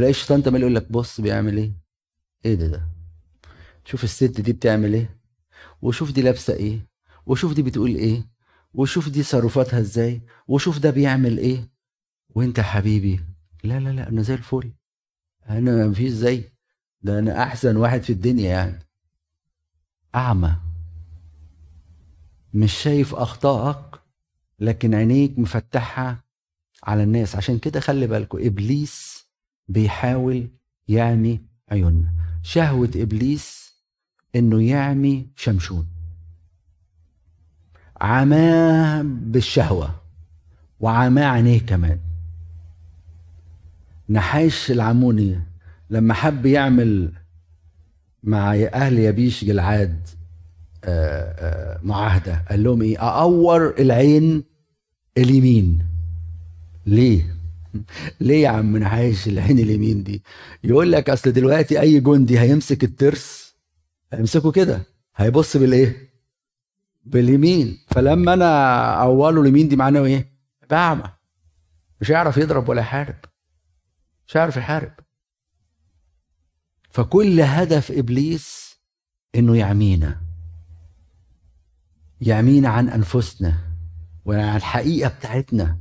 [0.00, 1.72] تلاقي الشيطان تمال يقول لك بص بيعمل إيه؟
[2.44, 2.88] إيه ده؟ ده
[3.84, 5.20] شوف الست دي بتعمل إيه؟
[5.82, 6.86] وشوف دي لابسة إيه؟
[7.26, 8.28] وشوف دي بتقول إيه؟
[8.74, 11.70] وشوف دي تصرفاتها إزاي؟ وشوف ده بيعمل إيه؟
[12.34, 13.20] وأنت حبيبي
[13.64, 14.72] لا لا لا أنا زي الفل.
[15.48, 16.44] أنا مفيش زي.
[17.02, 18.86] ده أنا أحسن واحد في الدنيا يعني.
[20.14, 20.56] أعمى.
[22.54, 24.00] مش شايف أخطائك
[24.58, 26.24] لكن عينيك مفتحها
[26.84, 27.36] على الناس.
[27.36, 29.19] عشان كده خلي بالكم إبليس
[29.70, 30.48] بيحاول
[30.88, 32.12] يعمي عيوننا.
[32.42, 33.74] شهوة إبليس
[34.36, 35.86] إنه يعمي شمشون.
[38.00, 39.94] عماه بالشهوة
[40.80, 41.98] وعماه عينيه كمان.
[44.08, 45.40] نحاش العموني
[45.90, 47.12] لما حب يعمل
[48.22, 50.08] مع أهل يبيش جلعاد
[50.84, 54.44] آه، آه، معاهدة قال لهم إيه؟ أقور العين
[55.18, 55.86] اليمين.
[56.86, 57.39] ليه؟
[58.20, 60.22] ليه يا عم نحاش العين اليمين دي؟
[60.64, 63.56] يقول لك أصل دلوقتي أي جندي هيمسك الترس
[64.12, 64.82] هيمسكه كده
[65.16, 66.10] هيبص بالإيه؟
[67.04, 67.78] باليمين.
[67.86, 70.32] فلما أنا أوله اليمين دي معناه إيه؟
[70.70, 71.10] بعمى.
[72.00, 73.16] مش هيعرف يضرب ولا يحارب.
[74.26, 74.92] مش هيعرف يحارب.
[76.90, 78.76] فكل هدف إبليس
[79.34, 80.20] إنه يعمينا.
[82.20, 83.54] يعمينا عن أنفسنا
[84.24, 85.79] وعن الحقيقة بتاعتنا.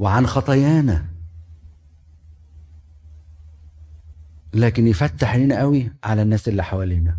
[0.00, 1.06] وعن خطايانا.
[4.54, 7.16] لكن يفتح عينينا قوي على الناس اللي حوالينا.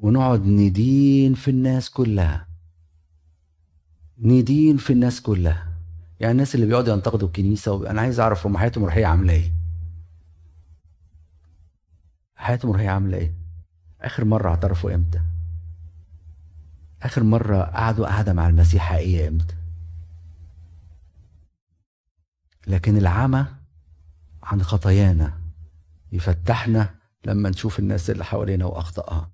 [0.00, 2.46] ونقعد ندين في الناس كلها.
[4.18, 5.72] ندين في الناس كلها.
[6.20, 9.52] يعني الناس اللي بيقعدوا ينتقدوا الكنيسة أنا عايز أعرف هم حياتهم الروحيه عاملة إيه.
[12.36, 13.34] حياتهم الروحيه عاملة إيه.
[14.00, 15.20] آخر مرة اعترفوا إمتى؟
[17.02, 19.57] آخر مرة قعدوا قعدة مع المسيح حقيقية إمتى؟
[22.68, 23.46] لكن العمى
[24.42, 25.40] عن خطايانا
[26.12, 29.30] يفتحنا لما نشوف الناس اللي حوالينا واخطائها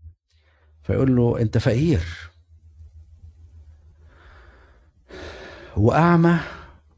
[0.83, 2.31] فيقول له أنت فقير.
[5.77, 6.41] وأعمى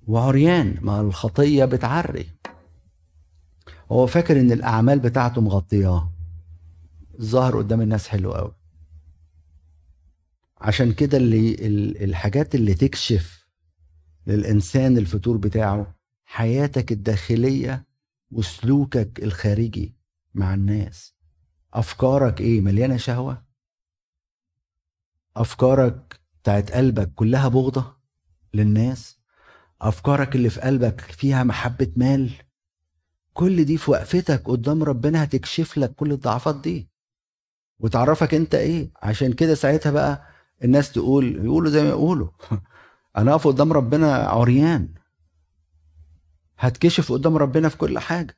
[0.06, 2.26] وعريان ما الخطية بتعري.
[3.92, 6.12] هو فاكر إن الأعمال بتاعته مغطياه
[7.20, 8.52] ظاهر قدام الناس حلو قوي
[10.60, 11.54] عشان كده اللي
[12.04, 13.46] الحاجات اللي تكشف
[14.26, 15.95] للإنسان الفتور بتاعه
[16.26, 17.86] حياتك الداخلية
[18.30, 19.94] وسلوكك الخارجي
[20.34, 21.14] مع الناس.
[21.74, 23.42] أفكارك إيه؟ مليانة شهوة؟
[25.36, 27.96] أفكارك بتاعت قلبك كلها بغضة
[28.54, 29.18] للناس؟
[29.82, 32.30] أفكارك اللي في قلبك فيها محبة مال؟
[33.34, 36.88] كل دي في وقفتك قدام ربنا هتكشف لك كل الضعفات دي.
[37.78, 40.26] وتعرفك أنت إيه؟ عشان كده ساعتها بقى
[40.64, 42.28] الناس تقول يقولوا زي ما يقولوا
[43.16, 44.94] أنا أقف قدام ربنا عريان.
[46.58, 48.36] هتكشف قدام ربنا في كل حاجة.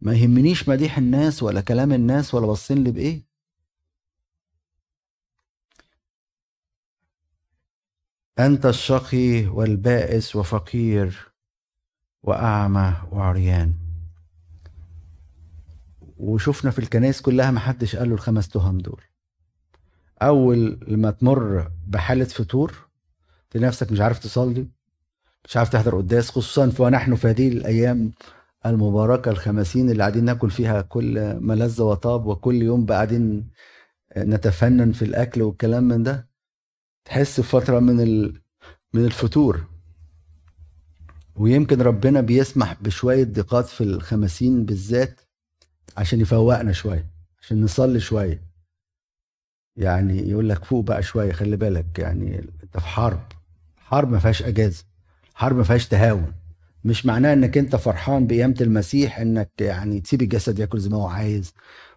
[0.00, 3.30] ما يهمنيش مديح الناس ولا كلام الناس ولا باصين لي بإيه.
[8.38, 11.32] أنت الشقي والبائس وفقير
[12.22, 13.74] وأعمى وعريان.
[16.16, 19.02] وشفنا في الكنائس كلها محدش قال له الخمس تهم دول.
[20.22, 22.88] أول لما تمر بحالة فتور
[23.50, 24.68] تلاقي نفسك مش عارف تصلي.
[25.44, 28.12] مش عارف تحضر قداس خصوصا ونحن في هذه الأيام
[28.66, 33.50] المباركة الخمسين اللي قاعدين ناكل فيها كل ما لذ وطاب وكل يوم قاعدين
[34.16, 36.28] نتفنن في الأكل والكلام من ده.
[37.04, 37.96] تحس بفتره من
[38.94, 39.64] من الفتور.
[41.34, 45.20] ويمكن ربنا بيسمح بشوية ضيقات في الخمسين بالذات
[45.96, 48.42] عشان يفوقنا شوية عشان نصلي شوية.
[49.76, 53.20] يعني يقول لك فوق بقى شوية خلي بالك يعني انت في حرب.
[53.76, 54.84] حرب ما فيهاش أجازة.
[55.40, 56.32] حرب ما فيهاش تهاون.
[56.84, 61.06] مش معناه إنك أنت فرحان بقيامه المسيح إنك يعني تسيب الجسد ياكل زي ما هو
[61.06, 61.54] عايز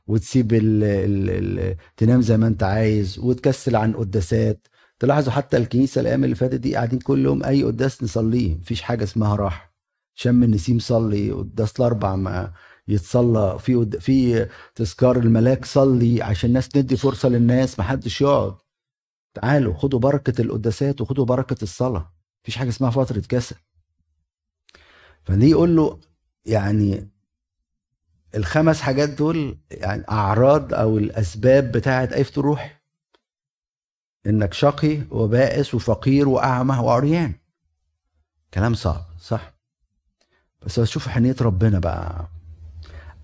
[0.08, 4.68] وتسيب ال ال ال تنام زي ما أنت عايز وتكسل عن قداسات.
[5.00, 9.04] تلاحظوا حتى الكنيسة الأيام اللي فاتت دي قاعدين كل يوم أي قداس نصليه مفيش حاجة
[9.04, 9.74] اسمها راحة.
[10.16, 12.54] شم النسيم صلي قداس الأربع ما
[12.88, 18.56] يتصلى في في تذكار الملاك صلي عشان الناس ندي فرصة للناس ما حدش يقعد.
[19.34, 22.13] تعالوا خدوا بركة القداسات وخدوا بركة الصلاة.
[22.44, 23.56] مفيش حاجة اسمها فترة كسل.
[25.24, 26.00] فدي يقول له
[26.46, 27.08] يعني
[28.36, 32.70] الخمس حاجات دول يعني أعراض أو الأسباب بتاعة اي روحي
[34.26, 37.34] إنك شقي وبائس وفقير وأعمى وعريان
[38.54, 39.54] كلام صعب صح؟
[40.66, 42.28] بس تشوف حنية ربنا بقى.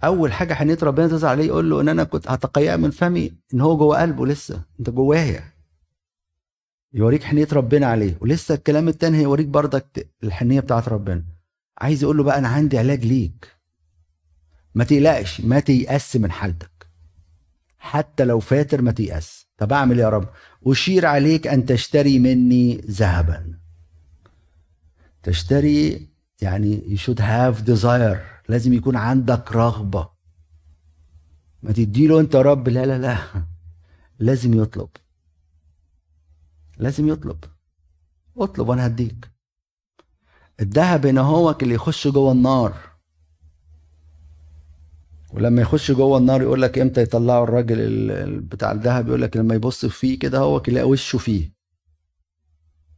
[0.04, 3.62] أول حاجة حنية ربنا تظهر عليه يقول له إن أنا كنت هتقيأ من فمي إن
[3.62, 5.44] هو جوه قلبه لسه أنت جوايا.
[6.94, 8.18] يوريك حنية ربنا عليه.
[8.22, 11.24] ولسه الكلام التاني هيوريك برضك الحنية بتاعت ربنا.
[11.78, 13.48] عايز يقول له بقى أنا عندي علاج ليك.
[14.76, 16.88] ما تقلقش ما تيأس من حالتك.
[17.78, 19.48] حتى لو فاتر ما تيأس.
[19.58, 20.30] طب أعمل يا رب؟
[20.66, 23.60] أشير عليك أن تشتري مني ذهبا.
[25.24, 26.10] تشتري
[26.42, 28.18] يعني you should have desire.
[28.50, 30.10] لازم يكون عندك رغبة.
[31.64, 32.70] ما تديله أنت رب.
[32.70, 33.18] لا لا لا.
[34.20, 34.90] لازم يطلب.
[36.80, 37.44] لازم يطلب.
[38.38, 39.32] اطلب وأنا هديك.
[40.60, 42.74] الذهب هو اللي يخش جوه النار.
[45.34, 49.86] ولما يخش جوه النار يقول لك إمتى يطلعوا الراجل بتاع الذهب؟ يقول لك لما يبص
[49.86, 51.54] فيه كده هو يلاقي وشه فيه.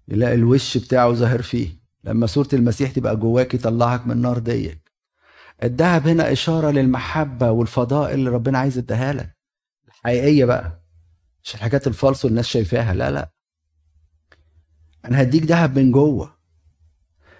[0.07, 1.69] يلاقي الوش بتاعه ظاهر فيه.
[2.03, 4.91] لما صورة المسيح تبقى جواك يطلعك من النار ديك.
[5.63, 9.37] الذهب هنا إشارة للمحبة والفضاء اللي ربنا عايز يديها لك.
[9.87, 10.83] الحقيقية بقى.
[11.43, 12.93] مش الحاجات الفالصة الناس شايفاها.
[12.93, 13.31] لا لا.
[15.05, 16.31] أنا هديك ذهب من جوه.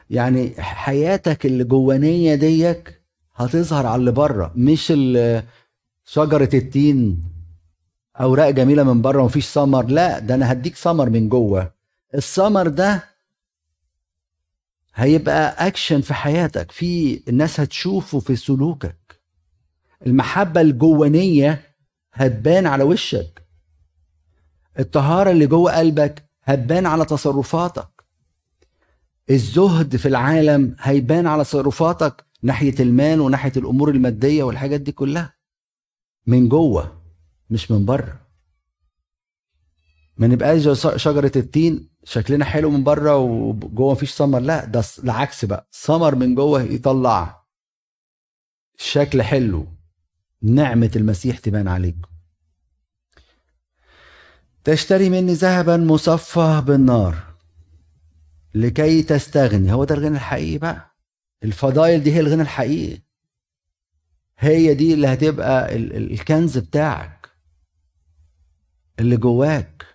[0.10, 3.02] يعني حياتك اللي جوانية ديك
[3.36, 4.88] هتظهر على اللي بره مش
[6.06, 7.24] شجرة التين
[8.22, 11.72] أوراق جميلة من بره ومفيش سمر لا ده أنا هديك سمر من جوه.
[12.16, 13.04] السمر ده
[14.96, 19.22] هيبقى اكشن في حياتك في الناس هتشوفه في سلوكك.
[20.08, 21.62] المحبة الجوانية
[22.14, 23.42] هتبان على وشك.
[24.80, 27.90] الطهارة اللي جوه قلبك هتبان على تصرفاتك.
[29.30, 35.34] الزهد في العالم هيبان على تصرفاتك ناحية المال وناحية الأمور المادية والحاجات دي كلها.
[36.28, 37.02] من جوه
[37.50, 38.22] مش من بره.
[40.18, 45.68] ما نبقاش شجرة التين شكلنا حلو من بره وجوه مفيش سمر لا ده العكس بقى.
[45.72, 47.44] سمر من جوه يطلع
[48.78, 49.68] شكل حلو.
[50.42, 51.96] نعمة المسيح تبان عليك.
[54.64, 57.16] تشتري مني ذهبا مصفى بالنار.
[58.56, 59.74] لكي تستغني.
[59.74, 60.96] هو ده الغنى الحقيقي بقى.
[61.44, 63.02] الفضائل دي هي الغنى الحقيقي.
[64.40, 67.30] هي دي اللي هتبقى الكنز بتاعك.
[69.00, 69.86] اللي جواك.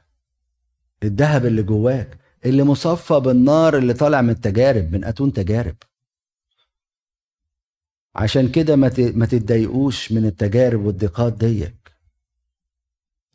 [1.03, 2.19] الذهب اللي جواك.
[2.45, 5.77] اللي مصفى بالنار اللي طالع من التجارب من أتون تجارب.
[8.15, 11.86] عشان كده ما تتضايقوش من التجارب والضيقات ديك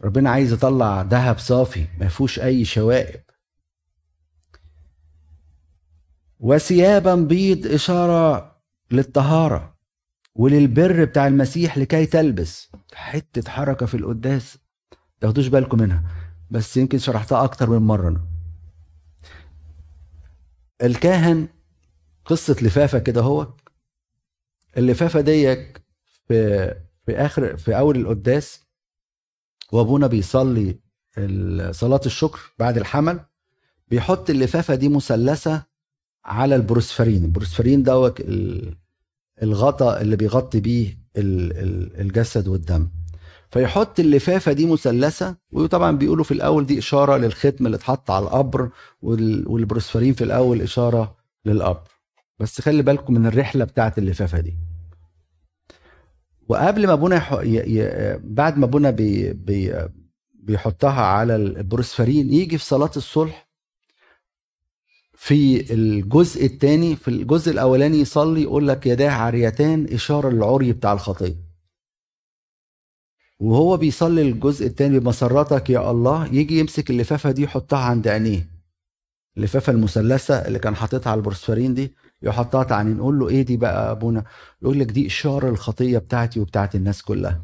[0.04, 3.22] ربنا عايز يطلع ذهب صافي ما فيهوش أي شوائب.
[6.40, 8.56] وثيابا بيض إشارة
[8.92, 9.78] للطهارة
[10.36, 12.72] وللبر بتاع المسيح لكي تلبس.
[12.94, 14.58] حتة حركة في القداس.
[15.22, 16.04] تاخدوش بالكم منها
[16.52, 18.22] بس يمكن شرحتها أكتر من مرة أنا.
[20.84, 21.48] الكاهن
[22.26, 23.54] قصة لفافة كده هو.
[24.78, 25.82] اللفافة ديك
[26.28, 26.68] في
[27.06, 28.71] في آخر في أول القداس
[29.72, 30.80] وابونا بيصلي
[31.72, 33.20] صلاة الشكر بعد الحمل
[33.88, 35.64] بيحط اللفافة دي مثلثة
[36.26, 37.26] على البروسفرين.
[37.26, 38.22] البروسفرين دوت
[39.44, 42.90] الغطاء اللي بيغطي بيه الجسد والدم.
[43.50, 48.70] فيحط اللفافة دي مثلثة وطبعا بيقولوا في الأول دي إشارة للختم اللي اتحط على القبر
[49.02, 51.16] والبروسفرين في الأول إشارة
[51.46, 51.88] للقبر.
[52.40, 54.58] بس خلي بالكم من الرحلة بتاعت اللفافة دي.
[56.52, 57.42] وقبل ما ابونا.
[57.44, 57.80] ي...
[57.80, 58.18] ي...
[58.24, 59.34] بعد ما ابونا بي...
[59.34, 59.88] بي...
[60.34, 63.48] بيحطها على البروسفرين يجي في صلاة الصلح
[65.16, 71.36] في الجزء الثاني في الجزء الأولاني يصلي يقول لك يداه عريتان إشارة للعري بتاع الخطية
[73.40, 78.50] وهو بيصلي الجزء الثاني بمسرتك يا الله يجي يمسك اللفافة دي يحطها عند عينيه
[79.38, 81.94] اللفافة المثلثة اللي كان حاططها على البروسفرين دي
[82.24, 84.24] يحطها تعني نقول له إيه دي بقى أبونا؟
[84.62, 87.42] يقول لك دي إشارة الخطيه بتاعتي وبتاعت الناس كلها.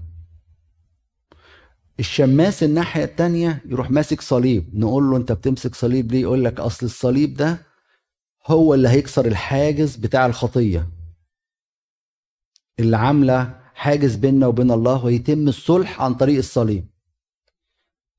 [1.99, 4.69] الشماس الناحية التانية يروح ماسك صليب.
[4.73, 7.57] نقول له أنت بتمسك صليب ليه؟ يقول لك أصل الصليب ده
[8.47, 10.89] هو اللي هيكسر الحاجز بتاع الخطية.
[12.79, 16.87] اللي عاملة حاجز بيننا وبين الله ويتم الصلح عن طريق الصليب.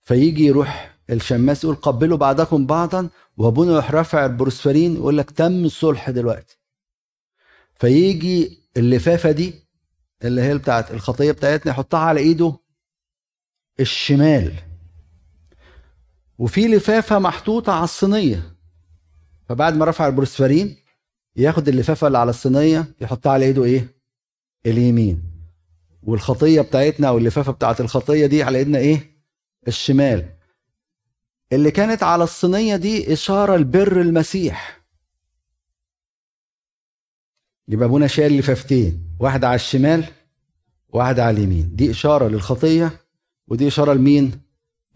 [0.03, 3.09] فيجي يروح الشماس يقول قبلوا بعضكم بعضا
[3.39, 6.59] وابونا يروح رافع البروسفرين يقول لك تم الصلح دلوقتي.
[7.75, 9.55] فيجي اللفافة دي
[10.25, 12.59] اللي هي بتاعت الخطية بتاعتنا يحطها على ايده
[13.81, 14.55] الشمال.
[16.39, 18.57] وفي لفافة محطوطة على الصينية.
[19.49, 20.77] فبعد ما رفع البروسفرين
[21.37, 23.89] ياخد اللفافة اللي على الصينية يحطها على ايده إيه؟
[24.67, 25.23] اليمين.
[26.03, 29.11] والخطية بتاعتنا أو اللفافه بتاعت الخطية دي على ايدنا إيه؟
[29.69, 30.38] الشمال.
[31.53, 34.81] اللي كانت على الصينية دي إشارة لبر المسيح.
[37.69, 40.05] يبقى أبونا شايل لفافتين واحدة على الشمال
[40.89, 41.77] واحدة على اليمين.
[41.77, 42.91] دي إشارة للخطية
[43.49, 44.41] ودي إشارة لمين؟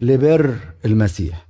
[0.01, 1.47] لبر المسيح.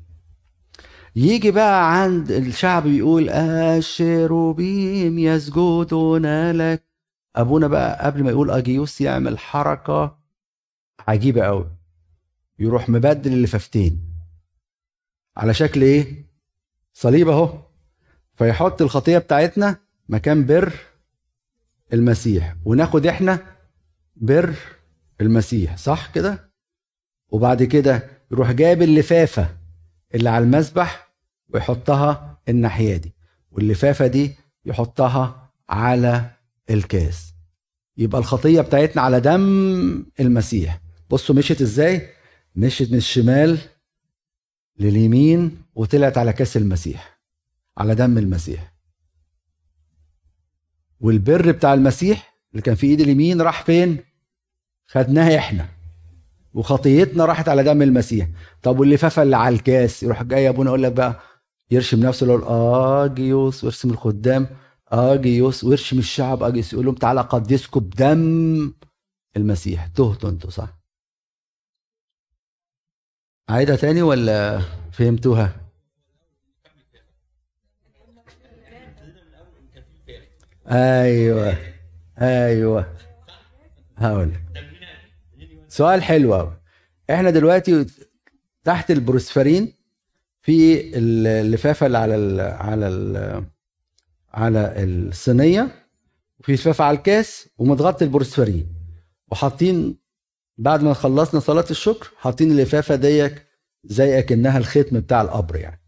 [1.16, 6.84] يجي بقى عند الشعب يقول الشيروبيم يسجدون لك.
[7.36, 10.18] أبونا بقى قبل ما يقول أجيوس يعمل حركة
[11.08, 11.72] عجيبة قوي
[12.60, 14.13] يروح مبدل اللفافتين
[15.38, 16.26] على شكل إيه؟
[16.94, 17.60] صليب أهو.
[18.36, 19.78] فيحط الخطية بتاعتنا
[20.10, 20.74] مكان بر
[21.94, 23.40] المسيح وناخد إحنا
[24.16, 24.56] بر
[25.22, 26.50] المسيح صح كده؟
[27.30, 29.50] وبعد كده يروح جايب اللفافة
[30.16, 31.14] اللي على المسبح
[31.50, 33.14] ويحطها الناحية دي
[33.52, 36.30] واللفافة دي يحطها على
[36.70, 37.34] الكاس.
[37.98, 40.80] يبقى الخطية بتاعتنا على دم المسيح.
[41.10, 42.10] بصوا مشيت إزاي؟
[42.56, 43.58] مشيت من الشمال
[44.80, 47.20] لليمين وطلعت على كأس المسيح
[47.78, 48.74] على دم المسيح.
[51.00, 53.98] والبر بتاع المسيح اللي كان في ايد اليمين راح فين؟
[54.88, 55.70] خدناها إحنا.
[56.54, 58.28] وخطيتنا راحت على دم المسيح.
[58.64, 61.20] طب واللفافه اللي على الكاس؟ يروح جاي ابونا يقول لك بقى
[61.72, 64.48] يرشم نفسه يقول اجيوس ويرسم الخدام.
[64.88, 66.44] اجيوس ويرشم الشعب.
[66.44, 68.74] اجيوس يقول لهم تعالى قدسكم بدم
[69.38, 69.88] المسيح.
[69.88, 70.83] تهتوا أنتوا صح؟
[73.50, 75.56] عايدها تاني ولا فهمتوها؟
[80.68, 81.58] أيوه
[82.22, 82.94] أيوه.
[83.98, 84.32] هقول
[85.68, 86.58] سؤال حلو قوي
[87.10, 87.86] إحنا دلوقتي
[88.64, 89.74] تحت البروسفرين
[90.42, 93.44] في اللفافة اللي على ال على ال
[94.34, 95.86] على الصينية
[96.40, 98.68] وفي لفافه على الكاس ومتغطي البروسفرين
[99.32, 99.98] وحاطين
[100.58, 103.46] بعد ما خلصنا صلاة الشكر حاطين اللفافة ديك
[103.84, 105.80] زي أكنها الختم بتاع القبر يعني.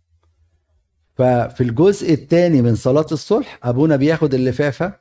[1.16, 5.00] ففي الجزء الثاني من صلاة الصلح أبونا بياخد اللفافة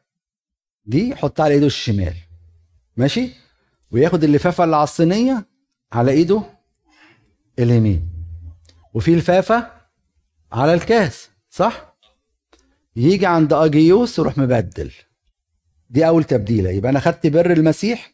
[0.86, 2.14] دي يحطها على إيده الشمال.
[2.96, 3.30] ماشي؟
[3.90, 5.46] وياخد اللفافة اللي على الصينيه
[5.92, 6.42] على إيده
[7.58, 8.08] اليمين.
[8.94, 9.70] وفي لفافة
[10.52, 11.94] على الكاس صح؟
[12.96, 14.92] يجي عند أجيوس يروح مبدل.
[15.90, 16.70] دي أول تبديلة.
[16.70, 18.13] يبقى أنا خدت بر المسيح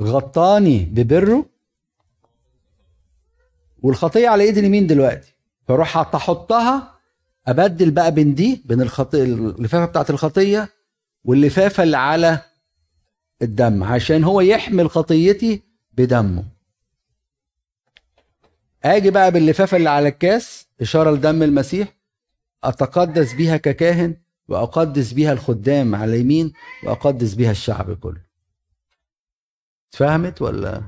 [0.00, 1.46] غطاني ببره
[3.82, 5.32] والخطية على ايد اليمين دلوقتي.
[5.68, 6.94] فأروح أحطها
[7.46, 10.68] أبدل بقى بين دي بين الخطيه اللفافة بتاعت الخطية
[11.24, 12.40] واللفافة اللي على
[13.42, 15.62] الدم عشان هو يحمل خطيتي
[15.92, 16.44] بدمه.
[18.84, 21.88] آجي بقى باللفافة اللي على الكاس إشارة لدم المسيح.
[22.64, 24.16] أتقدس بيها ككاهن
[24.48, 26.52] وأقدس بيها الخدام على اليمين
[26.84, 28.31] وأقدس بيها الشعب كله.
[29.92, 30.82] اتفهمت ولا؟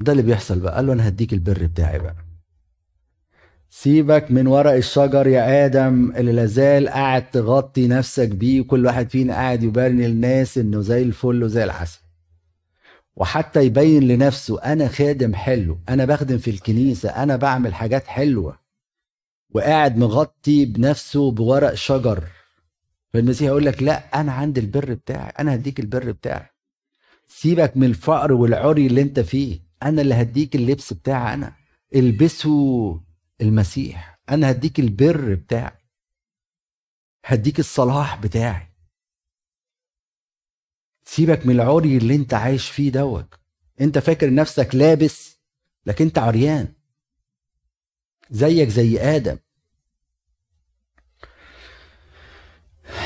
[0.00, 0.74] ده اللي بيحصل بقى.
[0.74, 2.16] قال له أنا هديك البر بتاعي بقى.
[3.70, 9.34] سيبك من ورق الشجر يا آدم اللي لازال قاعد تغطي نفسك بيه وكل واحد فينا
[9.34, 12.00] قاعد يبين للناس إنه زي الفل وزي العسل.
[13.16, 18.58] وحتى يبين لنفسه أنا خادم حلو أنا بخدم في الكنيسة أنا بعمل حاجات حلوة.
[19.50, 22.24] وقاعد مغطي بنفسه بورق شجر.
[23.12, 26.53] فالمسيح يقول لك لا أنا عندي البر بتاعي أنا هديك البر بتاعي.
[27.36, 29.60] سيبك من الفقر والعري اللي انت فيه.
[29.82, 31.56] أنا اللي هديك اللبس بتاعي أنا.
[31.94, 32.98] البسوا
[33.40, 34.20] المسيح.
[34.30, 35.78] أنا هديك البر بتاعي.
[37.24, 38.72] هديك الصلاح بتاعي.
[41.02, 43.34] سيبك من العري اللي انت عايش فيه دوت.
[43.80, 45.38] انت فاكر نفسك لابس
[45.86, 46.74] لكن انت عريان.
[48.30, 49.38] زيك زي آدم.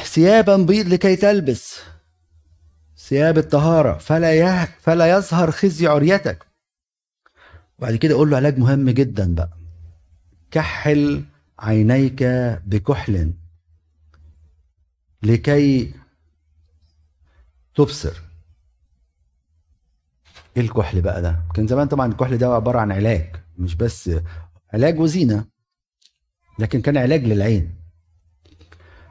[0.05, 1.81] ثيابا بيض لكي تلبس.
[3.09, 6.46] ثياب الطهارة فلا فلا يظهر خزي عريتك.
[7.78, 9.59] وبعد كده أقول له علاج مهم جدا بقى.
[10.50, 11.24] كحل
[11.59, 12.22] عينيك
[12.66, 13.32] بكحل
[15.22, 15.94] لكي
[17.74, 18.22] تبصر.
[20.56, 24.11] إيه الكحل بقى ده؟ كان زمان طبعا الكحل ده عبارة عن علاج مش بس
[24.74, 25.44] علاج وزينة
[26.59, 27.74] لكن كان علاج للعين.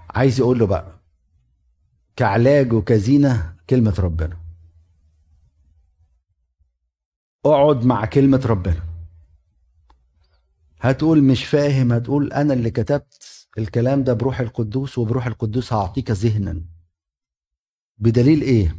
[0.10, 1.00] عايز يقول له بقى
[2.16, 4.38] كعلاج وكزينة كلمة ربنا.
[7.46, 8.84] اقعد مع كلمة ربنا.
[10.80, 16.62] هتقول مش فاهم هتقول أنا اللي كتبت الكلام ده بروح القدوس وبروح القدوس هعطيك ذهنا.
[17.98, 18.76] بدليل إيه؟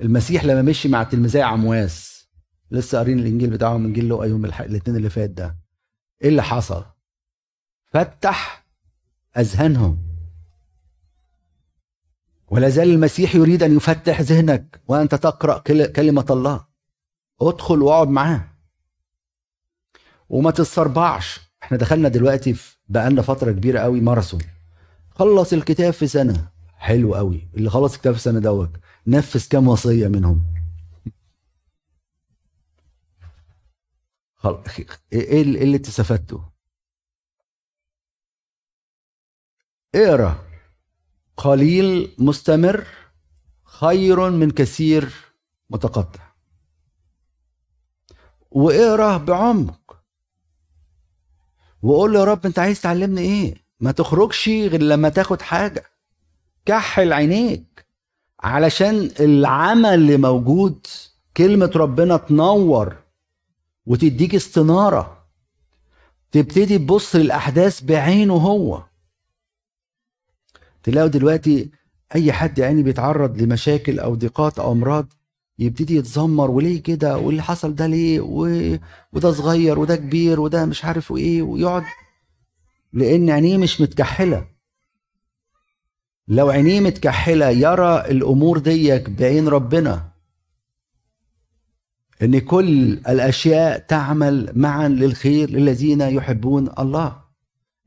[0.00, 2.28] المسيح لما مشي مع تلميذي عمواس
[2.70, 5.58] لسه قارين الإنجيل بتاعهم إنجيل لقا يوم الاثنين اللي فات ده.
[6.22, 6.84] إيه اللي حصل؟
[7.84, 8.66] فتح
[9.36, 10.05] أذهانهم.
[12.48, 16.66] ولا زال المسيح يريد أن يفتح ذهنك وانت تقرا كلمة الله.
[17.40, 18.48] ادخل واقعد معاه.
[20.28, 24.40] وما تتسربعش إحنا دخلنا دلوقتي في بقالنا فترة كبيرة قوي ماراثون.
[25.10, 26.48] خلص الكتاب في سنة.
[26.76, 27.48] حلو قوي.
[27.54, 28.70] اللي خلص الكتاب في السنة دوت
[29.06, 30.56] نفذ كام وصية منهم.
[35.12, 36.50] إيه اللي أنت استفدته؟
[39.94, 40.45] اقرأ.
[41.36, 42.84] قليل مستمر
[43.64, 45.10] خير من كثير
[45.70, 46.32] متقطع.
[48.50, 49.96] واقرأ بعمق.
[51.82, 55.84] وقول له يا رب أنت عايز تعلمني إيه؟ ما تخرجش غير لما تاخد حاجة.
[56.66, 57.86] كحل عينيك.
[58.40, 60.86] علشان العمل اللي موجود
[61.36, 62.96] كلمة ربنا تنور
[63.86, 65.26] وتديك استنارة.
[66.32, 68.82] تبتدي تبص للأحداث بعينه هو.
[70.86, 71.70] تلاقوا دلوقتي
[72.14, 75.12] أي حد يعني بيتعرض لمشاكل أو ضيقات أو أمراض
[75.58, 78.48] يبتدي يتذمر وليه كده؟ واللي حصل ده ليه؟ و...
[79.12, 81.82] وده صغير وده كبير وده مش عارف إيه ويقعد
[82.92, 84.46] لأن عينيه مش متكحلة.
[86.28, 90.08] لو عينيه متكحلة يرى الأمور ديك بعين ربنا.
[92.22, 97.25] إن كل الأشياء تعمل معا للخير للذين يحبون الله.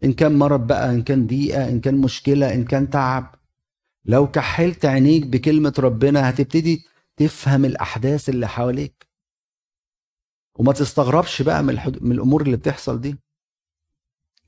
[0.04, 3.36] إن كان مرض بقى إن كان ضيقة إن كان مشكلة إن كان تعب.
[4.06, 6.86] لو كحلت عينيك بكلمة ربنا هتبتدي
[7.18, 9.08] تفهم الأحداث اللي حواليك.
[10.56, 12.04] وما تستغربش بقى من, الحد...
[12.04, 13.16] من الأمور اللي بتحصل دي.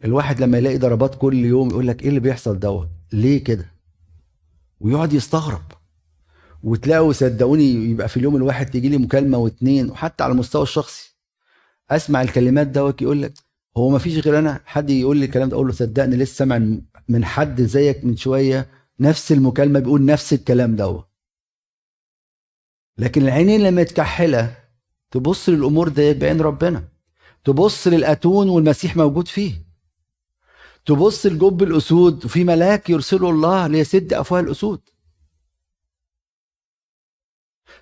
[0.05, 3.65] الواحد لما يلاقي ضربات كل يوم يقول لك إيه اللي بيحصل دوت؟ ليه كده؟
[4.79, 5.61] ويقعد يستغرب.
[6.63, 11.15] وتلاقوا صدقوني يبقى في اليوم الواحد تيجي لي مكالمة واثنين وحتى على المستوى الشخصي.
[11.91, 13.33] أسمع الكلمات دوت يقول لك
[13.77, 16.77] هو ما فيش غير أنا حد يقول لي الكلام ده أقول له صدقني لسه سامع
[17.09, 18.69] من حد زيك من شوية
[18.99, 21.07] نفس المكالمة بيقول نفس الكلام دوت
[22.97, 24.57] لكن العينين لما تكحلها
[25.11, 26.83] تبص للأمور دي بعين ربنا
[27.43, 29.53] تبص للأتون والمسيح موجود فيه
[30.85, 34.81] تبص لجب الأسود وفي ملاك يرسله الله ليسد أفواه الأسود.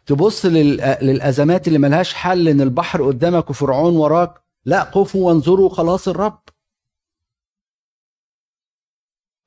[0.05, 6.41] تبص للأزمات اللي ملهاش حل إن البحر قدامك وفرعون وراك لا قفوا وانظروا خلاص الرب.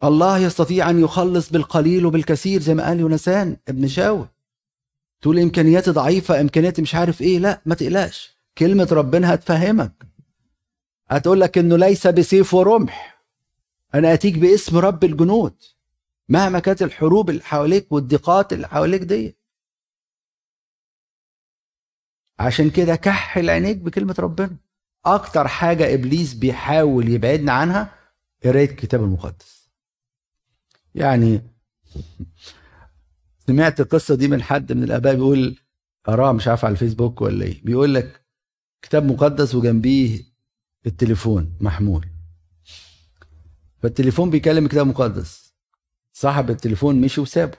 [0.05, 4.29] الله يستطيع أن يخلص بالقليل وبالكثير زي ما قال يونسان ابن شاول.
[5.21, 7.39] تقول إمكانياتي ضعيفة إمكانياتي مش عارف إيه.
[7.39, 8.37] لا ما تقلقش.
[8.59, 10.07] كلمة ربنا هتفهمك.
[11.09, 13.25] هتقول لك إنه ليس بسيف ورمح.
[13.95, 15.55] أنا أتيك باسم رب الجنود.
[16.29, 19.37] مهما كانت الحروب اللي حواليك والضيقات اللي حواليك دي.
[22.39, 24.57] عشان كده كحل عينيك بكلمة ربنا.
[25.05, 27.95] أكتر حاجة إبليس بيحاول يبعدنا عنها
[28.45, 29.71] قراية الكتاب المقدس.
[30.95, 31.41] يعني
[33.47, 35.59] سمعت القصة دي من حد من الآباء بيقول
[36.05, 37.65] قراها مش عارف على الفيسبوك ولا إيه.
[37.65, 38.25] بيقول لك
[38.83, 40.21] كتاب مقدس وجنبيه
[40.87, 42.09] التليفون محمول.
[43.79, 45.55] فالتليفون بيكلم كتاب مقدس
[46.13, 47.59] صاحب التليفون مشي وسابه.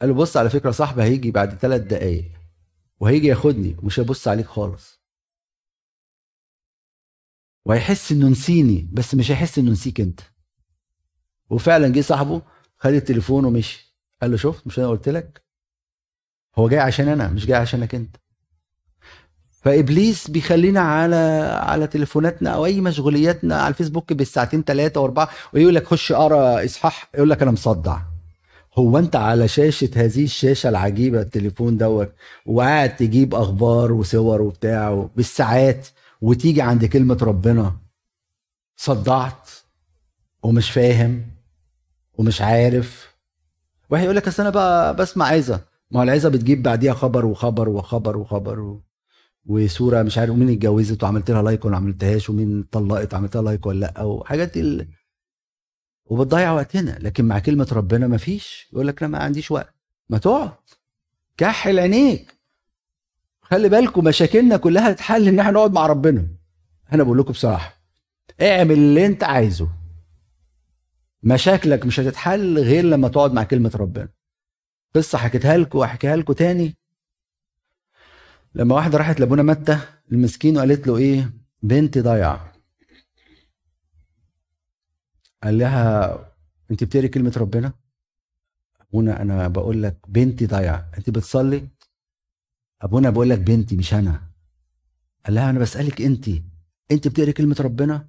[0.00, 2.30] قال له بص على فكرة صاحبي هيجي بعد ثلاث دقايق
[3.00, 5.05] وهيجي ياخدني ومش هيبص عليك خالص.
[7.66, 10.20] وهيحس إنه نسيني بس مش هيحس إنه نسيك أنت.
[11.50, 12.42] وفعلا جه صاحبه
[12.78, 13.96] خد التليفون ومشي.
[14.22, 15.42] قال له شفت؟ مش أنا قلت لك؟
[16.58, 18.16] هو جاي عشان أنا مش جاي عشانك أنت.
[19.50, 21.16] فإبليس بيخلينا على
[21.62, 27.10] على تليفوناتنا أو أي مشغولياتنا على الفيسبوك بالساعتين ثلاثة وأربعة ويقول لك خش اقرأ إصحاح
[27.14, 27.98] يقول لك أنا مصدع.
[28.78, 32.12] هو أنت على شاشة هذه الشاشة العجيبة التليفون دوت
[32.46, 35.88] وقاعد تجيب أخبار وصور وبتاع بالساعات
[36.26, 37.76] وتيجي عند كلمة ربنا
[38.76, 39.50] صدعت
[40.42, 41.26] ومش فاهم
[42.14, 43.16] ومش عارف.
[43.90, 45.60] واحد يقول لك أصل أنا بقى بسمع عظه
[45.90, 48.82] ما هو العظه بتجيب بعديها خبر وخبر وخبر وخبر و...
[49.46, 53.66] وصورة مش عارف مين اتجوزت وعملت لها like ولا عملتهاش ومين طلقت عملت لها like
[53.66, 54.88] ولا لأ وحاجات دي
[56.04, 56.98] وبتضيع وقتنا.
[57.00, 59.74] لكن مع كلمة ربنا ما فيش يقول لك أنا ما عنديش وقت.
[60.08, 60.52] ما تقعد.
[61.36, 62.35] كحل عينيك
[63.50, 66.28] خلي بالكم مشاكلنا كلها تتحل ان إحنا نقعد مع ربنا.
[66.92, 67.80] أنا بقول لكم بصراحة
[68.42, 69.68] اعمل اللي انت عايزه.
[71.22, 74.08] مشاكلك مش هتتحل غير لما تقعد مع كلمة ربنا.
[74.94, 76.76] قصة حكيتها لكم واحكيها لكم تاني.
[78.54, 79.78] لما واحدة راحت لأبونا متى
[80.12, 81.30] المسكين وقالت له إيه؟
[81.62, 82.52] بنتي ضايعة.
[85.42, 86.18] قال لها
[86.70, 87.72] أنت بتقري كلمة ربنا؟
[88.80, 90.90] أبونا أنا بقول لك بنتي ضايعة.
[90.98, 91.68] أنت بتصلي
[92.82, 94.30] أبونا بقول لك بنتي مش أنا.
[95.26, 96.28] قال لها أنا بسألك أنت
[96.90, 98.08] أنت بتقري كلمة ربنا؟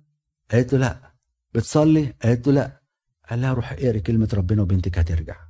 [0.51, 1.13] قالت له لا.
[1.53, 2.81] بتصلي؟ قالت له لا.
[3.29, 5.47] قال لها روح اقري كلمة ربنا وبنتك هترجع.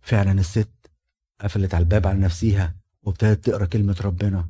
[0.00, 0.90] فعلا الست
[1.40, 4.48] قفلت على الباب على نفسيها وابتدت تقرأ كلمة ربنا.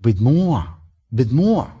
[0.00, 0.78] بدموع
[1.12, 1.80] بدموع.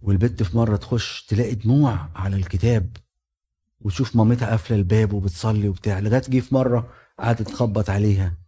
[0.00, 2.96] والبت في مرة تخش تلاقي دموع على الكتاب.
[3.80, 5.98] وتشوف مامتها قافلة الباب وبتصلي وبتاع.
[5.98, 8.43] لغاية جه في مرة قعدت تخبط عليها.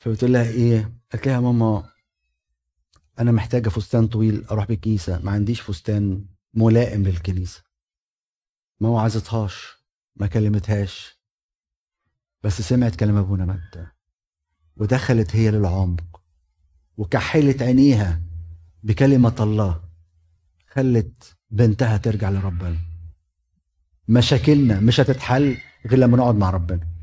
[0.00, 1.88] فبتقول لها إيه؟ قالت لها ماما
[3.18, 5.20] أنا محتاجة فستان طويل أروح بالكنيسة.
[5.22, 6.24] ما عنديش فستان
[6.54, 7.62] ملائم للكنيسة.
[8.80, 9.76] ما وعظتهاش
[10.16, 11.20] ما كلمتهاش.
[12.42, 13.86] بس سمعت كلام أبونا متى
[14.76, 16.22] ودخلت هي للعمق
[16.96, 18.22] وكحلت عينيها
[18.82, 19.82] بكلمة الله.
[20.66, 22.78] خلت بنتها ترجع لربنا.
[24.08, 26.99] مشاكلنا مش هتتحل غير لما نقعد مع ربنا.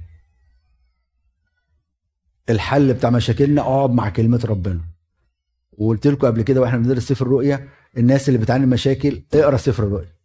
[2.50, 4.82] الحل بتاع مشاكلنا اقعد مع كلمة ربنا.
[5.72, 7.68] وقلت لكم قبل كده وإحنا بندرس سفر الرؤيا
[7.98, 10.18] الناس اللي بتعاني مشاكل اقرأ سفر الرؤيا.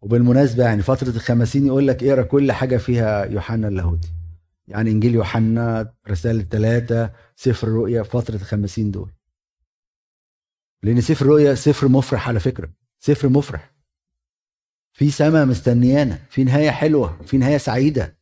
[0.00, 4.08] وبالمناسبة يعني فترة الخمسين يقول لك اقرأ كل حاجة فيها يوحنا اللاهوتي.
[4.68, 9.10] يعني إنجيل يوحنا رسالة ثلاثة سفر الرؤيا فترة الخمسين دول.
[10.82, 13.74] لأن سفر الرؤيا سفر مفرح على فكرة سفر مفرح.
[14.92, 18.16] في سماء مستنيانا في نهاية حلوة في نهاية سعيدة.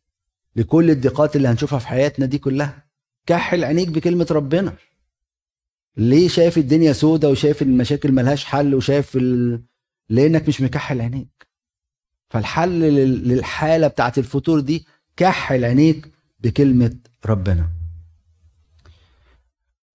[0.57, 2.85] لكل الضيقات اللي هنشوفها في حياتنا دي كلها.
[3.27, 4.75] كحل عينيك بكلمة ربنا.
[5.97, 9.63] ليه شايف الدنيا سودة وشايف المشاكل ملهاش حل وشايف ال...
[10.09, 11.47] لأنك مش مكحل عينيك.
[12.31, 12.81] فالحل
[13.29, 14.87] للحالة بتاعت الفتور دي
[15.17, 16.97] كحل عينيك بكلمة
[17.27, 17.69] ربنا.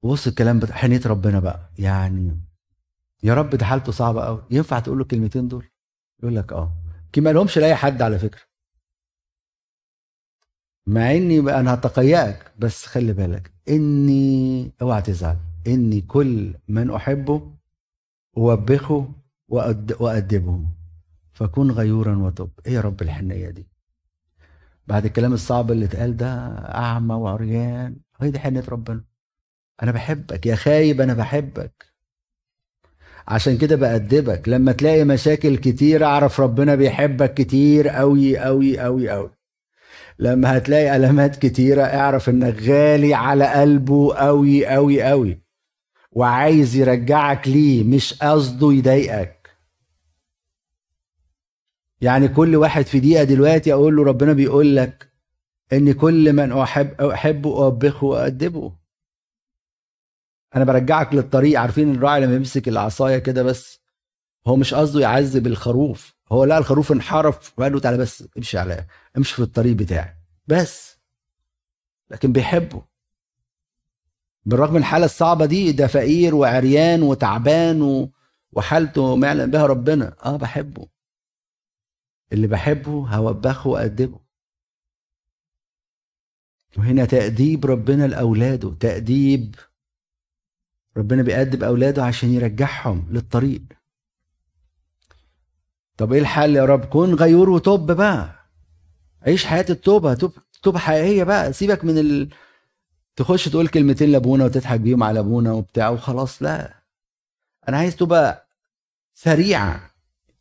[0.03, 1.71] بص الكلام بتاع حنية ربنا بقى.
[1.77, 2.39] يعني
[3.23, 5.65] يا رب ده حالته صعبة قوي ينفع تقول له الكلمتين دول؟
[6.19, 6.73] يقول لك آه.
[7.17, 8.41] ما لهمش لأي حد على فكرة.
[10.87, 15.37] مع إني أنا هتقيأك بس خلي بالك إني أوعى تزعل.
[15.67, 17.51] إني كل من أحبه
[18.37, 19.11] أوبخه
[19.99, 20.61] وأدبه.
[21.33, 23.67] فكن غيورا وتب إيه يا رب الحنية دي؟
[24.87, 26.27] بعد الكلام الصعب اللي اتقال ده
[26.75, 27.95] أعمى وعريان.
[28.21, 29.03] هي دي حنية ربنا.
[29.83, 31.85] أنا بحبك يا خايب أنا بحبك.
[33.27, 34.49] عشان كده بأدبك.
[34.49, 39.36] لما تلاقي مشاكل كتير أعرف ربنا بيحبك كتير أوي أوي أوي أوي.
[40.19, 45.41] لما هتلاقي ألمات كتيرة اعرف إنك غالي على قلبه أوي أوي أوي.
[46.11, 49.49] وعايز يرجعك ليه مش قصده يضايقك.
[52.01, 55.11] يعني كل واحد في دقيقة دلوقتي أقول له ربنا بيقول لك
[55.73, 58.73] إن كل من احب أحبه أوبخه وادبه
[60.55, 61.59] أنا برجعك للطريق.
[61.59, 63.86] عارفين الراعي لما يمسك العصاية كده بس؟
[64.47, 66.15] هو مش قصده يعذب الخروف.
[66.31, 68.85] هو لا الخروف انحرف وقال له تعالى بس امشي على
[69.17, 70.15] امشي في الطريق بتاعي
[70.47, 70.97] بس.
[72.11, 72.83] لكن بيحبه.
[74.45, 78.11] بالرغم من الحالة الصعبة دي ده فقير وعريان وتعبان و...
[78.51, 80.15] وحالته ما يعلم بها ربنا.
[80.25, 80.87] آه بحبه.
[82.33, 84.19] اللي بحبه هوبخه وأدبه.
[86.77, 88.73] وهنا تأديب ربنا لأولاده.
[88.79, 89.55] تأديب
[90.97, 93.76] ربنا بيأدب أولاده عشان يرجعهم للطريق.
[95.97, 98.29] طب إيه الحل يا رب؟ كن غيور وتوب بقى.
[99.21, 100.13] عيش حياة التوبة.
[100.13, 100.31] توب
[100.63, 101.53] توبة حقيقية بقى.
[101.53, 102.29] سيبك من ال...
[103.15, 106.41] تخش تقول كلمتين لأبونا وتضحك بيهم على أبونا وبتاع وخلاص.
[106.43, 106.73] لا.
[107.69, 108.37] أنا عايز توبة
[109.13, 109.91] سريعة.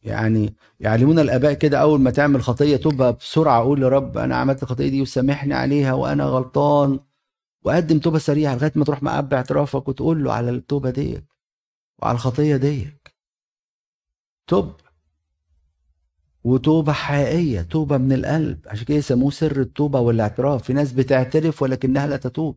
[0.03, 3.59] يعني يعلمون الآباء كده أول ما تعمل خطية تبقى بسرعة.
[3.61, 7.01] أقول لرب أنا عملت الخطية دي وسامحني عليها وأنا غلطان.
[7.65, 11.25] وقدم توبة سريعة لغاية ما تروح مقب اعترافك وتقول له على التوبة ديت
[11.99, 13.09] وعلى الخطية ديت
[14.47, 14.73] توب.
[16.47, 18.59] وتوبة حقيقية توبة من القلب.
[18.67, 20.63] عشان كده يسموه سر التوبة والاعتراف.
[20.63, 22.57] في ناس بتعترف ولكنها لا تتوب.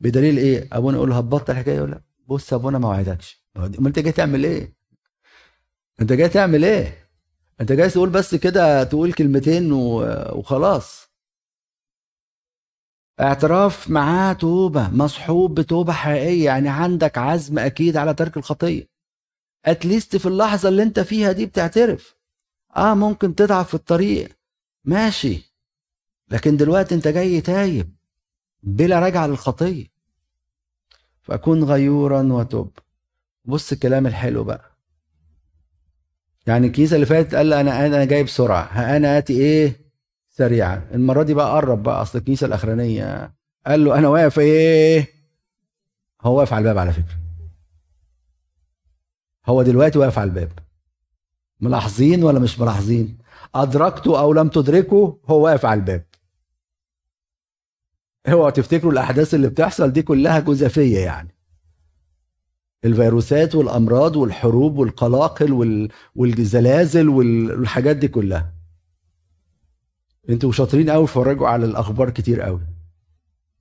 [0.00, 3.44] بدليل إيه؟ أبونا يقول هتبطل الحكاية يقول لا بص أبونا ما وعدكش.
[3.56, 4.74] ما أنت جاي تعمل إيه؟
[6.00, 7.08] أنت جاي تعمل إيه؟
[7.60, 11.10] أنت جاي تقول بس كده تقول كلمتين وخلاص.
[13.20, 16.44] اعتراف معاه توبة مصحوب بتوبة حقيقية.
[16.44, 18.88] يعني عندك عزم أكيد على ترك الخطية.
[19.64, 22.19] at least في اللحظة اللي أنت فيها دي بتعترف.
[22.76, 24.36] آه ممكن تضعف في الطريق.
[24.84, 25.52] ماشي.
[26.28, 27.94] لكن دلوقتي أنت جاي تايب
[28.62, 29.86] بلا رجعة للخطية.
[31.22, 32.78] فكن غيورا وتوب
[33.44, 34.70] بص الكلام الحلو بقى.
[36.46, 38.62] يعني الكنيسه اللي فاتت قال أنا أنا جاي بسرعة.
[38.62, 39.80] ها أنا آتي إيه؟
[40.30, 40.88] سريعا.
[40.94, 43.34] المرة دي بقى قرب بقى أصل الكنيسه الأخرانية.
[43.66, 45.08] قال له أنا واقف إيه؟
[46.22, 47.20] هو واقف على الباب على فكرة.
[49.46, 50.52] هو دلوقتي واقف على الباب.
[51.60, 53.18] ملاحظين ولا مش ملاحظين؟
[53.54, 56.04] ادركته أو لم تدركه هو واقف على الباب.
[58.28, 61.34] اوعوا تفتكروا الأحداث اللي بتحصل دي كلها جزافية يعني.
[62.84, 68.54] الفيروسات والأمراض والحروب والقلاقل والزلازل والحاجات دي كلها.
[70.30, 72.60] أنتوا شاطرين قوي فرجوا على الأخبار كتير قوي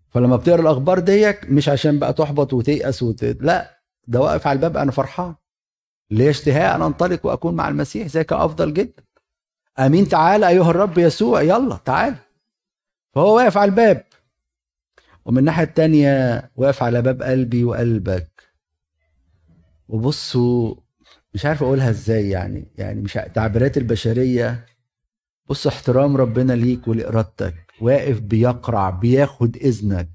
[0.09, 3.23] فلما بتقرا الأخبار ديك مش عشان بقى تحبط وتيأس وت...
[3.23, 5.35] لا ده واقف على الباب أنا فرحان.
[6.11, 9.03] ليه اشتهاء أن أنطلق وأكون مع المسيح ذاك أفضل جدا.
[9.79, 10.07] آمين.
[10.07, 11.41] تعالى أيها الرب يسوع.
[11.41, 12.15] يلا تعال.
[13.13, 14.05] فهو واقف على الباب.
[15.25, 18.43] ومن الناحية التانية واقف على باب قلبي وقلبك.
[19.87, 20.75] وبصوا
[21.33, 24.65] مش عارف أقولها إزاي يعني يعني مش تعبيرات البشرية.
[25.49, 27.55] بص احترام ربنا ليك ولإرادتك.
[27.81, 30.09] واقف بيقرع بياخد إذنك.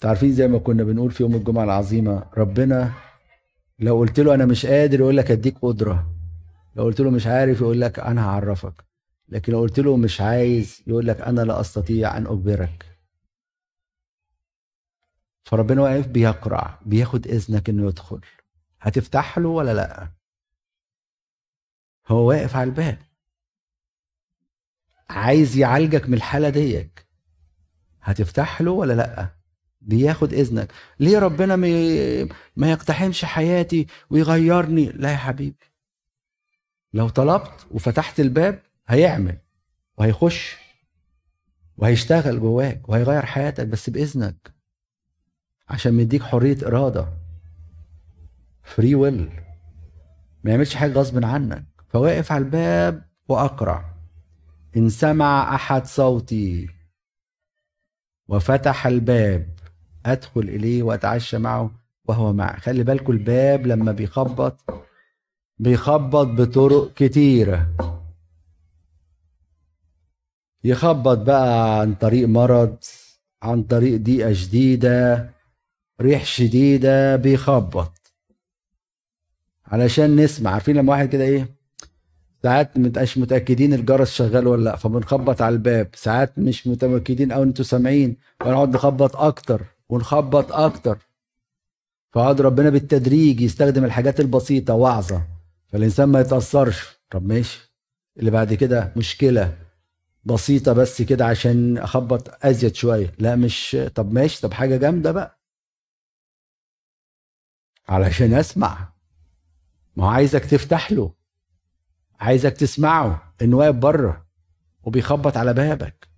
[0.00, 2.92] تعرفين زي ما كنا بنقول في يوم الجمعة العظيمة ربنا
[3.78, 6.14] لو قلت له أنا مش قادر يقول لك أديك قدرة.
[6.76, 8.84] لو قلت له مش عارف يقول لك أنا هعرفك.
[9.28, 12.98] لكن لو قلت له مش عايز يقول لك أنا لا أستطيع أن أجبرك.
[15.44, 18.20] فربنا واقف بيقرع بياخد إذنك إنه يدخل.
[18.80, 20.08] هتفتح له ولا لأ؟
[22.08, 22.98] هو واقف على الباب.
[25.10, 27.06] عايز يعالجك من الحالة ديك.
[28.02, 29.41] هتفتح له ولا لأ؟
[29.82, 30.72] بياخد إذنك.
[31.00, 31.56] ليه ربنا
[32.56, 35.56] ما يقتحمش حياتي ويغيرني؟ لا يا حبيبي.
[36.92, 39.38] لو طلبت وفتحت الباب هيعمل
[39.98, 40.56] وهيخش
[41.76, 44.54] وهيشتغل جواك وهيغير حياتك بس بإذنك.
[45.68, 47.08] عشان مديك حرية إرادة.
[48.62, 49.30] فري ويل
[50.44, 51.64] ما يعملش حاجة غصب عنك.
[51.88, 53.94] فواقف على الباب واقرع
[54.76, 56.68] إن سمع أحد صوتي
[58.28, 59.48] وفتح الباب
[60.06, 61.70] أدخل إليه وأتعشى معه
[62.04, 62.60] وهو معي.
[62.60, 64.60] خلي بالكم الباب لما بيخبط
[65.58, 67.68] بيخبط بطرق كتيرة.
[70.64, 72.76] يخبط بقى عن طريق مرض
[73.42, 75.30] عن طريق ضيقه شديدة
[76.00, 77.92] ريح شديدة بيخبط.
[79.66, 81.48] علشان نسمع عارفين لما واحد كده إيه؟
[82.42, 85.88] ساعات مش متأكدين الجرس شغال ولا لأ فبنخبط على الباب.
[85.94, 89.62] ساعات مش متاكدين أو أنتوا سامعين فنقعد نخبط أكتر.
[89.92, 90.98] ونخبط أكتر.
[92.12, 95.26] فقعد ربنا بالتدريج يستخدم الحاجات البسيطة وعظة.
[95.68, 97.00] فالإنسان ما يتأثرش.
[97.10, 97.72] طب ماشي.
[98.16, 99.58] اللي بعد كده مشكلة
[100.24, 103.12] بسيطة بس كده عشان أخبط أزيد شوية.
[103.18, 104.40] لا مش طب ماشي.
[104.42, 105.40] طب حاجة جامدة بقى.
[107.88, 108.92] علشان أسمع.
[109.96, 111.14] ما هو عايزك تفتح له.
[112.20, 113.34] عايزك تسمعه.
[113.42, 114.26] إنه واقف بره.
[114.82, 116.11] وبيخبط على بابك.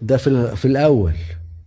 [0.00, 1.14] ده في في الأول.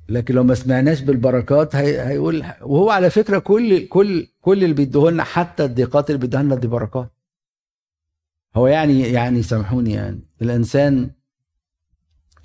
[0.09, 5.23] لكن لو ما سمعناش بالبركات هي هيقول وهو على فكرة كل كل كل اللي بيديه
[5.23, 7.11] حتى الضيقات اللي بيديها لنا دي بركات.
[8.55, 10.19] هو يعني يعني سامحوني يعني.
[10.41, 11.11] الإنسان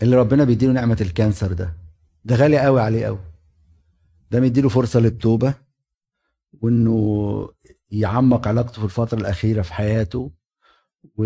[0.02, 1.74] اللي ربنا بيديله نعمة الكانسر ده
[2.24, 3.18] ده غالي قوي عليه قوي.
[4.30, 5.54] ده مديله فرصة للتوبة
[6.62, 7.48] وإنه
[7.90, 10.30] يعمق علاقته في الفترة الأخيرة في حياته.
[11.16, 11.22] و...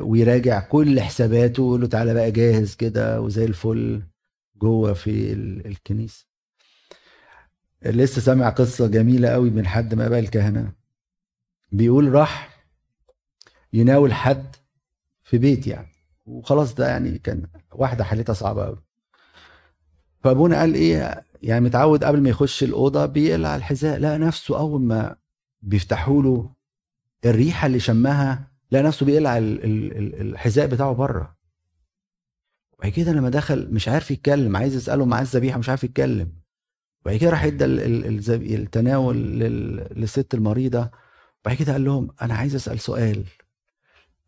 [0.00, 4.02] ويراجع كل حساباته ويقول له تعالى بقى جاهز كده وزي الفل
[4.56, 5.66] جوه في ال...
[5.66, 6.26] الكنيسة.
[7.84, 10.72] لسه سامع قصة جميلة قوي من حد ما بقى الكهنة.
[11.72, 12.64] بيقول راح
[13.72, 14.56] يناول حد
[15.24, 15.88] في بيت يعني.
[16.26, 18.82] وخلاص ده يعني كان واحدة حالتها صعبة قوي.
[20.20, 25.16] فأبونا قال إيه يعني متعود قبل ما يخش الأوضة بيقلع الحذاء لقى نفسه أول ما
[25.62, 26.50] بيفتحوا له
[27.24, 31.36] الريحة اللي شمها لقى نفسه بيقلع الحذاء بتاعه بره.
[32.78, 36.32] وبعد كده لما دخل مش عارف يتكلم عايز يسأله معاه الذبيحة مش عارف يتكلم.
[37.02, 37.64] وبعد كده راح ادى
[38.54, 39.16] التناول
[39.96, 40.90] للست المريضة.
[41.44, 43.24] وبعد كده قال لهم أنا عايز أسأل سؤال.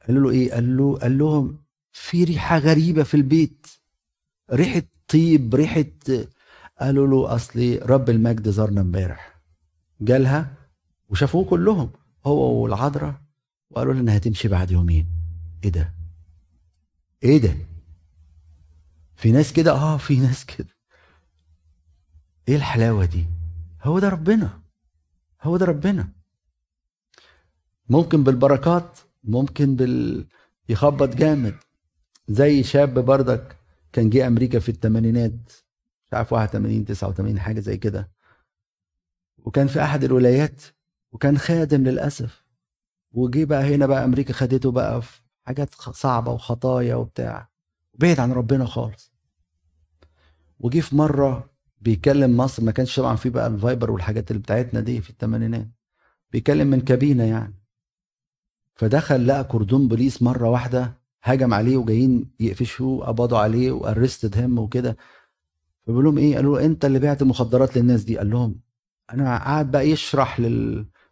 [0.09, 3.67] قالوا له إيه؟ قال له قال لهم في ريحة غريبة في البيت.
[4.53, 5.85] ريحة طيب ريحة
[6.81, 9.41] قالوا له اصلي رب المجد زارنا امبارح.
[10.01, 10.55] جالها
[11.09, 11.91] وشافوه كلهم
[12.27, 13.26] هو والعذراء.
[13.71, 15.07] وقالوا له انها هتمشي بعد يومين.
[15.65, 15.95] إيه ده؟
[17.23, 17.57] إيه ده؟
[19.17, 20.77] في ناس كده؟ آه في ناس كده.
[22.49, 23.27] إيه الحلاوة دي؟
[23.83, 24.61] هو ده ربنا.
[25.43, 26.09] هو ده ربنا.
[27.89, 30.27] ممكن بالبركات ممكن بال
[30.69, 31.55] يخبط جامد.
[32.29, 33.57] زي شاب بردك
[33.93, 35.53] كان جه أمريكا في الثمانينات
[36.07, 38.11] مش عارف 81 89 حاجة زي كده.
[39.39, 40.63] وكان في أحد الولايات
[41.13, 42.46] وكان خادم للأسف.
[43.13, 47.49] وجي بقى هنا بقى أمريكا خدته بقى في حاجات صعبة وخطايا وبتاع.
[47.95, 49.13] بعيد عن ربنا خالص.
[50.59, 51.51] وجي في مرة
[51.81, 55.69] بيكلم مصر ما كانش طبعا في بقى الفايبر والحاجات اللي بتاعتنا دي في الثمانينات
[56.33, 57.55] بيكلم من كابينة يعني.
[58.75, 64.97] فدخل لقى كردون بوليس مرة واحدة هجم عليه وجايين يقفشوه قبضوا عليه وأرستد هم وكده.
[65.87, 68.19] فبيقول لهم إيه؟ قالوا له أنت اللي بعت مخدرات للناس دي.
[68.19, 68.61] قال لهم
[69.13, 70.41] أنا قاعد بقى يشرح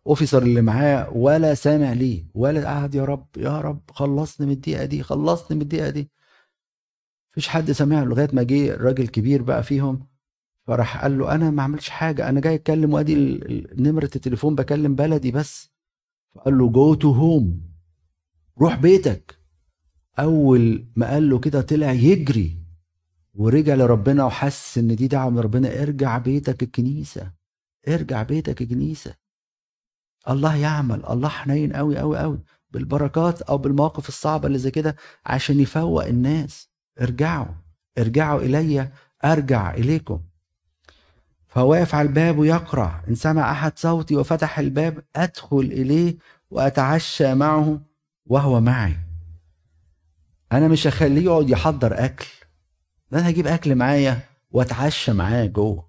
[0.07, 4.53] لل officer اللي معاه ولا سامع ليه ولا قاعد يا رب يا رب خلصني من
[4.53, 6.11] الدقيقة دي خلصني من الدقيقة دي.
[7.33, 10.07] مفيش حد سامع لغاية ما جه راجل كبير بقى فيهم
[10.67, 13.15] فراح قال له أنا ما عملتش حاجة أنا جاي أتكلم وأدي
[13.77, 15.71] نمرة التليفون بكلم بلدي بس.
[16.35, 17.61] فقال له go to home
[18.59, 19.39] روح بيتك.
[20.19, 22.59] أول ما قال له كده طلع يجري
[23.35, 27.33] ورجع لربنا وحس إن دي دعوة من ربنا ارجع بيتك الكنيسة
[27.89, 29.24] ارجع بيتك الكنيسة.
[30.31, 32.39] الله يعمل الله حنين قوي قوي قوي
[32.71, 34.97] بالبركات أو بالمواقف الصعبة اللي زي كده
[35.27, 36.69] عشان يفوق الناس.
[37.01, 37.47] ارجعوا
[37.99, 38.91] ارجعوا الي
[39.25, 40.21] أرجع إليكم.
[41.47, 46.17] فهو واقف على الباب ويقرع إن سمع أحد صوتي وفتح الباب أدخل إليه
[46.51, 47.81] وأتعشى معه
[48.27, 48.97] وهو معي.
[50.53, 52.27] أنا مش هخليه يقعد يحضر أكل.
[53.11, 54.21] ده أنا هجيب أكل معايا
[54.51, 55.89] وأتعشى معاه جوه.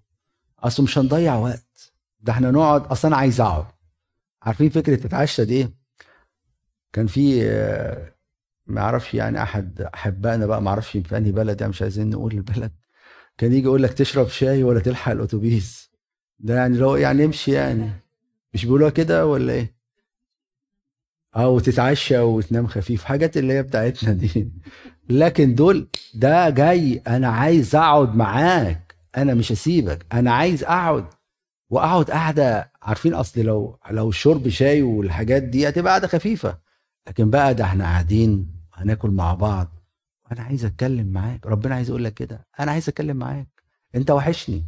[0.59, 1.93] أصل مش هنضيع وقت.
[2.19, 3.65] ده إحنا نقعد أصل أنا عايز أقعد.
[4.45, 5.73] عارفين فكرة تتعشى دي إيه؟
[6.93, 7.45] كان في
[8.67, 12.33] ما أعرفش يعني أحد أحبائنا بقى ما أعرفش في أنهي بلد يعني مش عايزين نقول
[12.33, 12.71] البلد.
[13.37, 15.91] كان يجي يقول لك تشرب شاي ولا تلحق الأتوبيس.
[16.39, 17.89] ده يعني لو يعني امشي يعني.
[18.53, 19.75] مش بيقولوها كده ولا إيه؟
[21.35, 23.03] أو تتعشى وتنام خفيف.
[23.03, 24.51] حاجات اللي هي بتاعتنا دي.
[25.09, 28.95] لكن دول ده جاي أنا عايز أقعد معاك.
[29.17, 30.05] أنا مش هسيبك.
[30.13, 31.05] أنا عايز أقعد.
[31.69, 36.57] وأقعد قاعدة عارفين أصل لو لو شرب شاي والحاجات دي هتبقى قاعدة خفيفة.
[37.07, 39.67] لكن بقى ده إحنا قاعدين هناكل مع بعض.
[40.31, 41.45] أنا عايز أتكلم معاك.
[41.45, 42.47] ربنا عايز يقول لك كده.
[42.59, 43.47] أنا عايز أتكلم معاك.
[43.95, 44.63] أنت وحشني.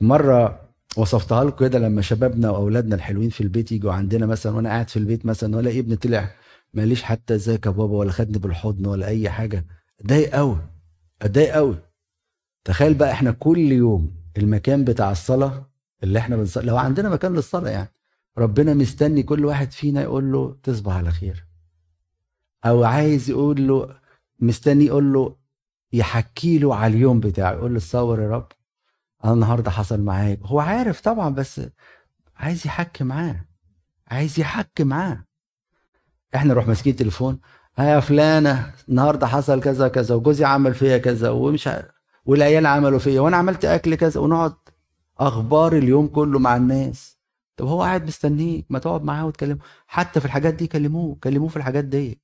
[0.00, 4.88] مرة وصفتها لكم كده لما شبابنا وأولادنا الحلوين في البيت يجوا عندنا مثلا وأنا قاعد
[4.88, 6.30] في البيت مثلا ولا ابني طلع
[6.74, 9.66] ماليش حتى إزيك يا بابا ولا خدني بالحضن ولا أي حاجة.
[10.00, 10.58] أتضايق قوي
[11.22, 11.76] أتضايق قوي
[12.64, 15.67] تخيل بقى إحنا كل يوم المكان بتاع الصلاة
[16.02, 17.92] اللي إحنا بنصلي لو عندنا مكان للصلاة يعني
[18.38, 21.44] ربنا مستني كل واحد فينا يقول له تصبح على خير.
[22.64, 23.98] أو عايز يقول له
[24.40, 25.36] مستني يقول له
[25.92, 28.48] يحكي له على اليوم بتاعه يقول له تصور يا رب
[29.24, 31.60] أنا النهارده حصل معايا هو عارف طبعا بس
[32.36, 33.44] عايز يحكي معاه
[34.08, 35.24] عايز يحكي معاه.
[36.34, 37.40] إحنا نروح ماسكين التليفون
[37.76, 41.68] ها يا فلانة النهارده حصل كذا كذا وجوزي عمل فيا كذا ومش.
[42.24, 44.20] والعيال عملوا فيا وأنا عملت أكل كذا.
[44.20, 44.54] ونقعد
[45.20, 47.18] أخبار اليوم كله مع الناس.
[47.56, 49.58] طب هو قاعد مستنيك ما تقعد معاه وتكلمه.
[49.86, 52.20] حتى في الحاجات دي كلموه كلموه في الحاجات دي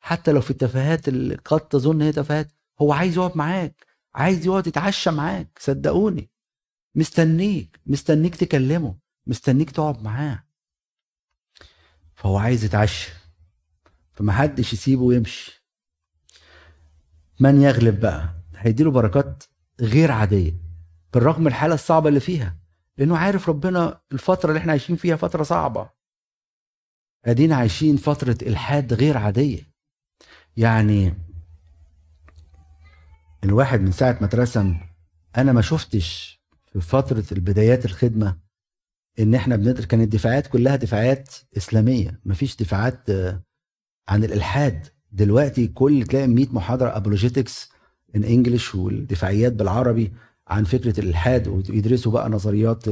[0.00, 2.52] حتى لو في التفاهات اللي قد تظن هي تفاهات
[2.82, 6.30] هو عايز يقعد معاك عايز يقعد يتعشى معاك صدقوني.
[6.94, 10.44] مستنيك مستنيك تكلمه مستنيك تقعد معاه.
[12.14, 13.10] فهو عايز يتعشى
[14.12, 15.64] فمحدش يسيبه ويمشي.
[17.40, 19.44] من يغلب بقى؟ هيديله بركات
[19.80, 20.69] غير عادية.
[21.12, 22.56] بالرغم من الحالة الصعبة اللي فيها
[22.98, 25.90] لأنه عارف ربنا الفترة اللي إحنا عايشين فيها فترة صعبة.
[27.24, 29.62] أدينا عايشين فترة إلحاد غير عادية.
[30.56, 31.14] يعني
[33.44, 34.76] الواحد من ساعة ما اترسم
[35.36, 36.40] أنا ما شفتش
[36.72, 38.38] في فترة البدايات الخدمة
[39.18, 42.20] إن إحنا بندر كانت الدفاعات كلها دفاعات إسلامية.
[42.24, 43.10] مفيش دفاعات
[44.08, 44.86] عن الإلحاد.
[45.12, 47.70] دلوقتي كل تلاقي 100 محاضرة أبولوجيتكس
[48.16, 50.12] إن إنجلش والدفاعيات بالعربي
[50.50, 52.84] عن فكرة الإلحاد ويدرسوا بقى نظريات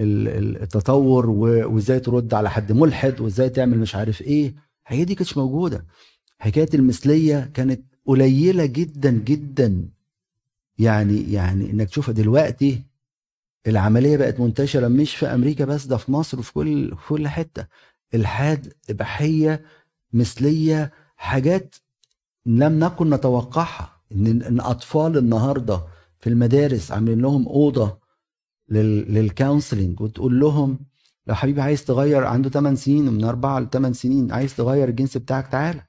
[0.00, 4.54] التطور وإزاي ترد على حد ملحد وإزاي تعمل مش عارف إيه.
[4.86, 5.86] هي دي كانتش موجودة.
[6.38, 9.88] حكاية المثلية كانت قليلة جدا جدا.
[10.78, 12.82] يعني يعني إنك تشوفها دلوقتي
[13.66, 17.66] العملية بقت منتشرة مش في أمريكا بس ده في مصر وفي كل في كل حتة.
[18.14, 19.64] إلحاد إباحية
[20.12, 21.74] مثلية حاجات
[22.46, 23.92] لم نكن نتوقعها.
[24.12, 25.80] إن إن أطفال النهارده
[26.22, 27.98] في المدارس عاملين لهم أوضة
[28.68, 30.78] للكونسلنج وتقول لهم
[31.26, 35.16] لو حبيبي عايز تغير عنده 8 سنين من 4 ل 8 سنين عايز تغير الجنس
[35.16, 35.80] بتاعك تعالى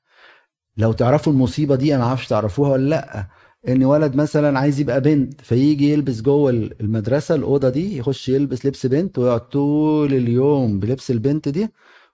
[0.77, 3.27] لو تعرفوا المصيبة دي أنا ما أعرفش تعرفوها ولا لأ
[3.67, 8.86] إن ولد مثلا عايز يبقى بنت فيجي يلبس جوه المدرسة الأوضة دي يخش يلبس لبس
[8.86, 11.67] بنت ويقعد طول اليوم بلبس البنت دي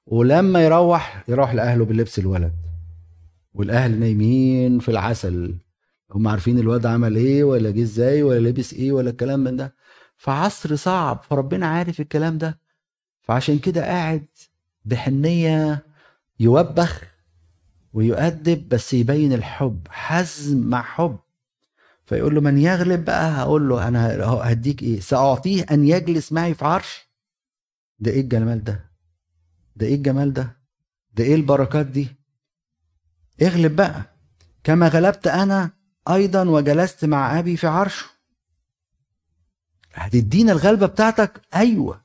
[0.05, 2.53] ولما يروح يروح لأهله بلبس الولد
[3.53, 5.55] والأهل نايمين في العسل.
[6.11, 9.75] هم عارفين الواد عمل إيه ولا جه إزاي ولا لبس إيه ولا الكلام من ده.
[10.17, 12.59] فعصر صعب فربنا عارف الكلام ده.
[13.21, 14.25] فعشان كده قاعد
[14.85, 15.85] بحنية
[16.39, 17.03] يوبخ
[17.93, 21.19] ويؤدب بس يبين الحب حزم مع حب.
[22.05, 26.65] فيقول له من يغلب بقى؟ هقول له أنا هديك إيه؟ سأعطيه أن يجلس معي في
[26.65, 27.09] عرش؟
[27.99, 28.89] ده إيه الجمال ده؟
[29.75, 30.57] ده إيه الجمال ده؟
[31.13, 32.07] ده إيه البركات دي؟
[33.41, 34.15] اغلب بقى.
[34.63, 35.71] كما غلبت أنا
[36.09, 38.05] أيضا وجلست مع أبي في عرشه.
[39.93, 42.01] هتدينا الغلبة بتاعتك؟ أيوه.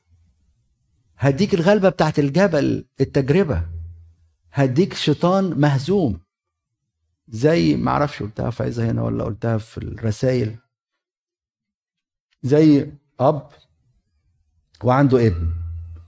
[1.17, 3.65] هديك الغلبة بتاعت الجبل التجربة.
[4.51, 6.19] هديك شيطان مهزوم.
[7.27, 10.55] زي ما أعرفش قلتها في عايزه هنا ولا قلتها في الرسائل.
[12.43, 13.49] زي أب
[14.83, 15.49] وعنده ابن.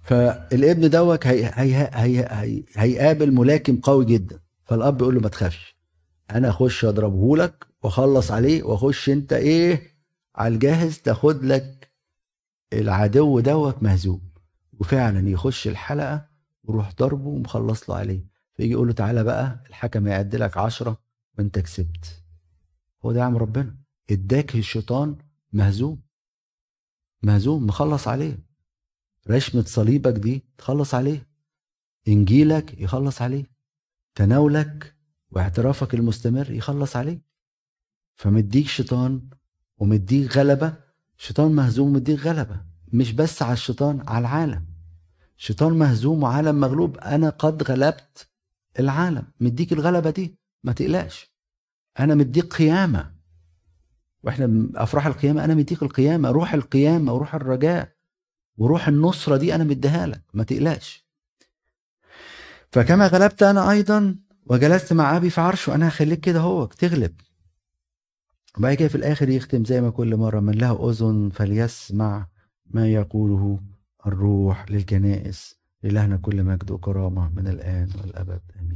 [0.04, 4.40] فالابن دوت هي هي هي هي هيقابل ملاكم قوي جدا.
[4.66, 5.76] فالأب يقول له ما تخافش
[6.32, 9.98] أنا أخش اضربه لك واخلص عليه واخش انت إيه
[10.36, 11.92] على الجاهز تاخد لك
[12.74, 14.32] العدو دوت مهزوم.
[14.80, 16.30] وفعلا يخش الحلقة
[16.64, 18.28] وروح ضربه ومخلص له عليه.
[18.54, 21.02] فيجي يقول له تعالى بقى الحكم يعد لك عشرة
[21.38, 22.24] وانت كسبت.
[23.06, 23.78] هو ده عم ربنا.
[24.12, 25.18] اداك الشيطان
[25.54, 26.02] مهزوم.
[27.24, 28.40] مهزوم مخلص عليه.
[29.30, 31.28] رشمة صليبك دي تخلص عليه.
[32.08, 33.46] إنجيلك يخلص عليه.
[34.16, 34.96] تناولك
[35.32, 37.27] واعترافك المستمر يخلص عليه.
[38.18, 39.22] فمديك شيطان
[39.78, 40.74] ومديك غلبة
[41.18, 42.62] شيطان مهزوم ومديك غلبة
[42.94, 44.66] مش بس على الشيطان على العالم.
[45.38, 48.28] شيطان مهزوم وعالم مغلوب أنا قد غلبت
[48.80, 49.24] العالم.
[49.40, 51.32] مديك الغلبة دي ما تقلقش.
[52.00, 53.12] أنا مديك قيامة.
[54.24, 56.32] وإحنا أفراح القيامة أنا مديك القيامة.
[56.32, 57.90] روح القيامة وروح الرجاء
[58.58, 60.22] وروح النصرة دي أنا مديها لك.
[60.34, 61.08] ما تقلقش.
[62.72, 64.16] فكما غلبت أنا أيضا
[64.46, 67.14] وجلست مع أبي في عرشه أنا هخليك كده هو تغلب.
[68.58, 72.28] وبعد كده في الآخر يختم زي ما كل مرة من له أذن فليسمع
[72.66, 73.60] ما يقوله
[74.08, 75.58] الروح للكنائس.
[75.84, 78.42] لإلهنا كل مجد وكرامة من الآن والأبد.
[78.56, 78.66] آمين.